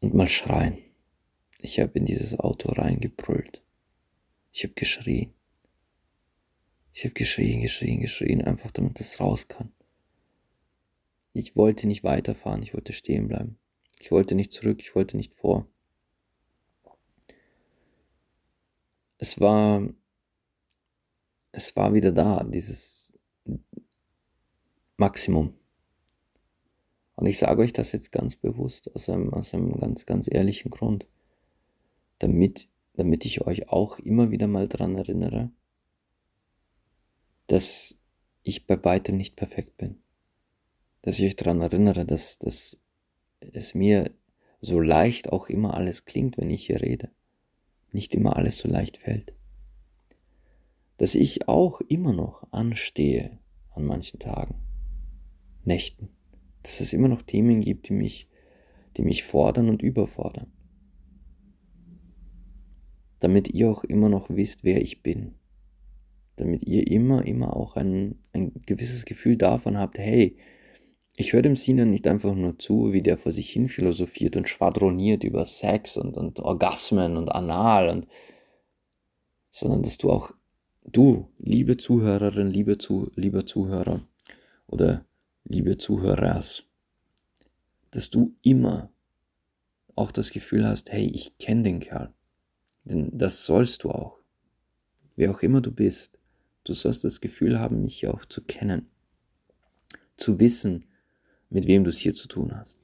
und 0.00 0.14
mal 0.14 0.28
schreien. 0.28 0.78
Ich 1.58 1.78
habe 1.78 1.98
in 1.98 2.06
dieses 2.06 2.38
Auto 2.38 2.72
reingebrüllt. 2.72 3.62
Ich 4.52 4.64
habe 4.64 4.74
geschrien. 4.74 5.32
Ich 6.92 7.04
habe 7.04 7.14
geschrien, 7.14 7.62
geschrien, 7.62 8.00
geschrien, 8.00 8.42
einfach 8.42 8.70
damit 8.70 9.00
das 9.00 9.20
raus 9.20 9.48
kann. 9.48 9.72
Ich 11.32 11.56
wollte 11.56 11.86
nicht 11.86 12.04
weiterfahren, 12.04 12.62
ich 12.62 12.74
wollte 12.74 12.92
stehen 12.92 13.28
bleiben. 13.28 13.58
Ich 13.98 14.10
wollte 14.10 14.34
nicht 14.34 14.52
zurück, 14.52 14.80
ich 14.80 14.94
wollte 14.94 15.16
nicht 15.16 15.34
vor. 15.34 15.66
Es 19.18 19.40
war 19.40 19.82
es 21.52 21.76
war 21.76 21.92
wieder 21.94 22.12
da, 22.12 22.42
dieses 22.44 23.12
Maximum. 24.96 25.54
Und 27.14 27.26
ich 27.26 27.38
sage 27.38 27.60
euch 27.60 27.74
das 27.74 27.92
jetzt 27.92 28.10
ganz 28.10 28.36
bewusst 28.36 28.94
aus 28.96 29.08
einem, 29.08 29.32
aus 29.32 29.52
einem 29.52 29.78
ganz, 29.78 30.06
ganz 30.06 30.28
ehrlichen 30.32 30.70
Grund, 30.70 31.06
damit, 32.18 32.68
damit 32.94 33.26
ich 33.26 33.42
euch 33.42 33.68
auch 33.68 33.98
immer 33.98 34.30
wieder 34.30 34.48
mal 34.48 34.66
daran 34.66 34.96
erinnere, 34.96 35.50
dass 37.48 37.96
ich 38.42 38.66
bei 38.66 38.82
weitem 38.82 39.18
nicht 39.18 39.36
perfekt 39.36 39.76
bin. 39.76 40.01
Dass 41.02 41.18
ich 41.18 41.26
euch 41.26 41.36
daran 41.36 41.60
erinnere, 41.60 42.06
dass, 42.06 42.38
dass 42.38 42.78
es 43.40 43.74
mir 43.74 44.10
so 44.60 44.80
leicht 44.80 45.30
auch 45.30 45.48
immer 45.48 45.74
alles 45.74 46.04
klingt, 46.04 46.38
wenn 46.38 46.50
ich 46.50 46.66
hier 46.66 46.80
rede. 46.80 47.10
Nicht 47.90 48.14
immer 48.14 48.36
alles 48.36 48.58
so 48.58 48.68
leicht 48.68 48.98
fällt 48.98 49.34
dass 51.02 51.16
ich 51.16 51.48
auch 51.48 51.80
immer 51.80 52.12
noch 52.12 52.46
anstehe 52.52 53.40
an 53.70 53.84
manchen 53.84 54.20
Tagen, 54.20 54.54
Nächten, 55.64 56.10
dass 56.62 56.80
es 56.80 56.92
immer 56.92 57.08
noch 57.08 57.22
Themen 57.22 57.60
gibt, 57.60 57.88
die 57.88 57.92
mich, 57.92 58.28
die 58.96 59.02
mich 59.02 59.24
fordern 59.24 59.68
und 59.68 59.82
überfordern. 59.82 60.52
Damit 63.18 63.48
ihr 63.48 63.68
auch 63.68 63.82
immer 63.82 64.08
noch 64.08 64.30
wisst, 64.30 64.62
wer 64.62 64.80
ich 64.80 65.02
bin. 65.02 65.34
Damit 66.36 66.64
ihr 66.68 66.86
immer, 66.86 67.26
immer 67.26 67.56
auch 67.56 67.74
ein, 67.74 68.20
ein 68.32 68.62
gewisses 68.64 69.04
Gefühl 69.04 69.36
davon 69.36 69.78
habt, 69.78 69.98
hey, 69.98 70.36
ich 71.14 71.32
höre 71.32 71.42
dem 71.42 71.56
Sinan 71.56 71.90
nicht 71.90 72.06
einfach 72.06 72.34
nur 72.34 72.58
zu, 72.58 72.92
wie 72.92 73.02
der 73.02 73.18
vor 73.18 73.32
sich 73.32 73.50
hin 73.50 73.68
philosophiert 73.68 74.36
und 74.36 74.48
schwadroniert 74.48 75.24
über 75.24 75.44
Sex 75.44 75.96
und, 75.96 76.16
und 76.16 76.40
Orgasmen 76.40 77.16
und 77.16 77.28
Anal 77.30 77.88
und 77.88 78.06
sondern 79.50 79.82
dass 79.82 79.98
du 79.98 80.10
auch 80.10 80.32
du, 80.84 81.28
liebe 81.38 81.76
Zuhörerin, 81.76 82.50
liebe 82.50 82.78
zu, 82.78 83.10
lieber 83.16 83.44
Zuhörer 83.44 84.00
oder 84.66 85.04
liebe 85.44 85.76
Zuhörers, 85.76 86.64
dass 87.90 88.08
du 88.08 88.34
immer 88.40 88.90
auch 89.94 90.10
das 90.10 90.30
Gefühl 90.30 90.66
hast, 90.66 90.90
hey, 90.90 91.04
ich 91.04 91.36
kenne 91.36 91.64
den 91.64 91.80
Kerl. 91.80 92.14
Denn 92.84 93.10
das 93.12 93.44
sollst 93.44 93.84
du 93.84 93.90
auch. 93.90 94.18
Wer 95.16 95.30
auch 95.30 95.42
immer 95.42 95.60
du 95.60 95.70
bist, 95.70 96.18
du 96.64 96.72
sollst 96.72 97.04
das 97.04 97.20
Gefühl 97.20 97.60
haben, 97.60 97.82
mich 97.82 98.08
auch 98.08 98.24
zu 98.24 98.42
kennen. 98.42 98.88
Zu 100.16 100.40
wissen, 100.40 100.86
mit 101.52 101.66
wem 101.66 101.84
du 101.84 101.90
es 101.90 101.98
hier 101.98 102.14
zu 102.14 102.28
tun 102.28 102.56
hast. 102.56 102.80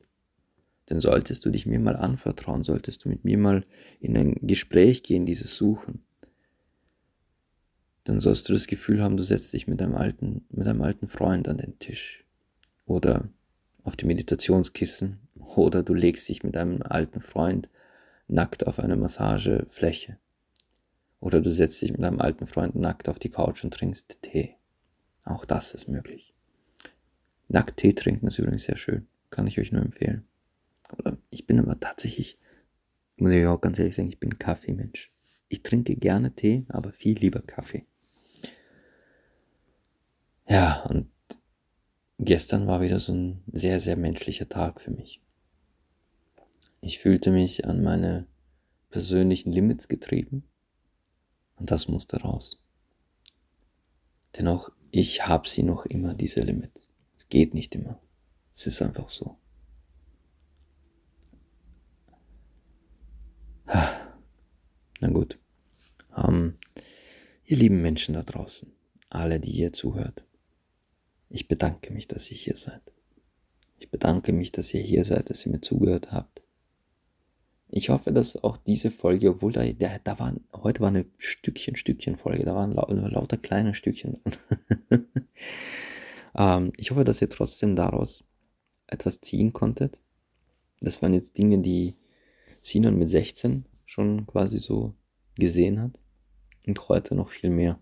Denn 0.89 1.01
solltest 1.01 1.45
du 1.45 1.51
dich 1.51 1.67
mir 1.67 1.79
mal 1.81 1.97
anvertrauen, 1.97 2.65
solltest 2.65 3.05
du 3.05 3.09
mit 3.09 3.25
mir 3.25 3.39
mal 3.39 3.65
in 4.01 4.17
ein 4.17 4.35
Gespräch 4.43 5.03
gehen, 5.03 5.27
dieses 5.27 5.57
suchen, 5.57 6.03
dann 8.05 8.21
sollst 8.21 8.49
du 8.49 8.55
das 8.55 8.67
Gefühl 8.67 9.03
haben, 9.03 9.19
du 9.19 9.23
setzt 9.23 9.53
dich 9.53 9.67
mit 9.67 9.83
einem 9.83 9.95
alten, 9.95 10.47
mit 10.49 10.67
einem 10.67 10.81
alten 10.81 11.09
Freund 11.09 11.47
an 11.47 11.59
den 11.59 11.79
Tisch 11.79 12.25
oder 12.87 13.29
auf 13.85 13.97
die 13.97 14.07
Meditationskissen 14.07 15.19
oder 15.35 15.83
du 15.83 15.93
legst 15.93 16.27
dich 16.29 16.43
mit 16.43 16.57
einem 16.57 16.83
alten 16.83 17.21
Freund 17.21 17.69
nackt 18.27 18.67
auf 18.67 18.79
eine 18.79 18.97
Massagefläche 18.97 20.17
oder 21.21 21.43
du 21.43 21.51
setzt 21.51 21.83
dich 21.83 21.93
mit 21.93 22.03
einem 22.03 22.21
alten 22.21 22.47
Freund 22.47 22.77
nackt 22.77 23.11
auf 23.11 23.19
die 23.19 23.31
Couch 23.31 23.63
und 23.63 23.75
trinkst 23.75 24.23
Tee. 24.23 24.55
Auch 25.25 25.45
das 25.45 25.75
ist 25.75 25.89
möglich. 25.89 26.35
Nackt 27.49 27.79
Tee 27.79 27.95
trinken 27.95 28.27
ist 28.27 28.39
übrigens 28.39 28.65
sehr 28.65 28.77
schön, 28.77 29.07
kann 29.31 29.47
ich 29.47 29.59
euch 29.59 29.73
nur 29.73 29.83
empfehlen. 29.83 30.27
Oder 30.97 31.19
ich 31.31 31.47
bin 31.47 31.59
aber 31.59 31.81
tatsächlich, 31.81 32.39
muss 33.17 33.33
ich 33.33 33.47
auch 33.47 33.61
ganz 33.61 33.79
ehrlich 33.79 33.95
sagen, 33.95 34.09
ich 34.09 34.21
bin 34.21 34.39
Kaffeemensch. 34.39 35.11
Ich 35.49 35.63
trinke 35.63 35.97
gerne 35.97 36.35
Tee, 36.35 36.67
aber 36.69 36.93
viel 36.93 37.19
lieber 37.19 37.41
Kaffee. 37.41 37.87
Ja, 40.47 40.85
und 40.85 41.11
gestern 42.19 42.67
war 42.67 42.81
wieder 42.83 43.01
so 43.01 43.13
ein 43.13 43.43
sehr, 43.53 43.81
sehr 43.81 43.97
menschlicher 43.97 44.49
Tag 44.49 44.81
für 44.81 44.91
mich. 44.91 45.23
Ich 46.81 46.99
fühlte 46.99 47.31
mich 47.31 47.65
an 47.65 47.83
meine 47.83 48.27
persönlichen 48.91 49.53
Limits 49.53 49.89
getrieben 49.89 50.45
und 51.57 51.71
das 51.71 51.89
musste 51.89 52.19
raus. 52.21 52.65
Dennoch, 54.37 54.71
ich 54.91 55.27
habe 55.27 55.49
sie 55.49 55.63
noch 55.63 55.87
immer, 55.87 56.15
diese 56.15 56.41
Limits. 56.41 56.88
Geht 57.29 57.55
nicht 57.55 57.75
immer. 57.75 58.01
Es 58.53 58.67
ist 58.67 58.81
einfach 58.83 59.11
so. 59.11 59.37
Na 65.01 65.09
gut. 65.09 65.39
Ähm, 66.17 66.55
ihr 67.45 67.57
lieben 67.57 67.83
Menschen 67.83 68.15
da 68.15 68.23
draußen, 68.23 68.73
alle, 69.11 69.41
die 69.41 69.53
hier 69.53 69.73
zuhört. 69.73 70.25
Ich 71.31 71.47
bedanke 71.49 71.93
mich, 71.93 72.09
dass 72.09 72.31
ihr 72.31 72.37
hier 72.37 72.57
seid. 72.57 72.83
Ich 73.79 73.91
bedanke 73.91 74.33
mich, 74.33 74.51
dass 74.51 74.73
ihr 74.75 74.81
hier 74.81 75.05
seid, 75.05 75.31
dass 75.31 75.45
ihr 75.47 75.53
mir 75.53 75.61
zugehört 75.61 76.11
habt. 76.11 76.43
Ich 77.71 77.91
hoffe, 77.91 78.13
dass 78.13 78.43
auch 78.43 78.57
diese 78.57 78.91
Folge, 78.91 79.31
obwohl 79.31 79.53
da, 79.53 79.65
da, 79.73 79.99
da 79.99 80.19
waren, 80.19 80.41
heute 80.55 80.81
war 80.81 80.89
eine 80.89 81.05
Stückchen, 81.19 81.77
Stückchen 81.77 82.17
Folge, 82.17 82.45
da 82.45 82.55
waren 82.55 82.73
lau, 82.73 82.91
lauter 82.91 83.37
kleine 83.37 83.75
Stückchen. 83.75 84.19
ähm, 86.39 86.73
ich 86.79 86.91
hoffe, 86.91 87.05
dass 87.05 87.21
ihr 87.21 87.29
trotzdem 87.29 87.77
daraus 87.77 88.25
etwas 88.87 89.21
ziehen 89.21 89.53
konntet. 89.53 89.99
Das 90.81 91.03
waren 91.03 91.13
jetzt 91.13 91.37
Dinge, 91.37 91.59
die 91.59 91.95
Sinan 92.61 92.97
mit 92.97 93.11
16 93.11 93.67
schon 93.85 94.27
quasi 94.27 94.59
so 94.59 94.95
gesehen 95.35 95.83
hat 95.83 95.99
und 96.67 96.89
heute 96.89 97.15
noch 97.15 97.29
viel 97.29 97.51
mehr. 97.51 97.79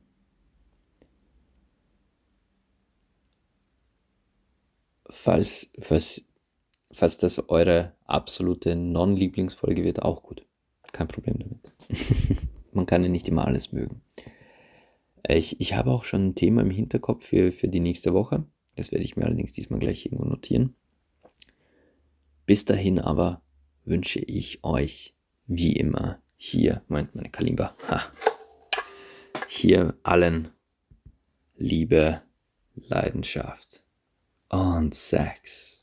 falls, 5.11 5.71
falls, 5.81 6.25
falls 6.93 7.19
das 7.19 7.49
eure 7.49 7.93
absolute 8.05 8.77
Non-Lieblingsfolge 8.77 9.85
wird, 9.85 10.03
auch 10.03 10.23
gut. 10.23 10.45
Kein 10.93 11.09
Problem 11.09 11.39
damit. 11.39 11.61
Man 12.73 12.87
kann 12.87 13.03
ja 13.03 13.09
nicht 13.09 13.29
immer 13.29 13.47
alles 13.47 13.73
mögen. 13.73 14.03
Ich, 15.29 15.61
ich 15.61 15.75
habe 15.75 15.91
auch 15.91 16.05
schon 16.05 16.29
ein 16.29 16.35
Thema 16.35 16.63
im 16.63 16.71
Hinterkopf 16.71 17.27
für, 17.27 17.53
für 17.53 17.69
die 17.69 17.81
nächste 17.81 18.15
Woche. 18.15 18.45
Das 18.77 18.93
werde 18.93 19.05
ich 19.05 19.17
mir 19.17 19.25
allerdings 19.25 19.53
diesmal 19.53 19.81
gleich 19.81 20.07
irgendwo 20.07 20.25
notieren. 20.25 20.75
Bis 22.45 22.65
dahin 22.65 23.01
aber 23.01 23.43
wünsche 23.85 24.21
ich 24.21 24.63
euch 24.63 25.15
wie 25.47 25.73
immer 25.73 26.21
hier, 26.37 26.83
meint 26.89 27.15
meine 27.15 27.31
Kalimba, 27.31 27.75
ha, 27.89 28.03
hier 29.49 29.97
allen 30.03 30.51
Liebe, 31.57 32.23
Leidenschaft 32.75 33.83
und 34.51 34.95
Sex. 34.95 35.76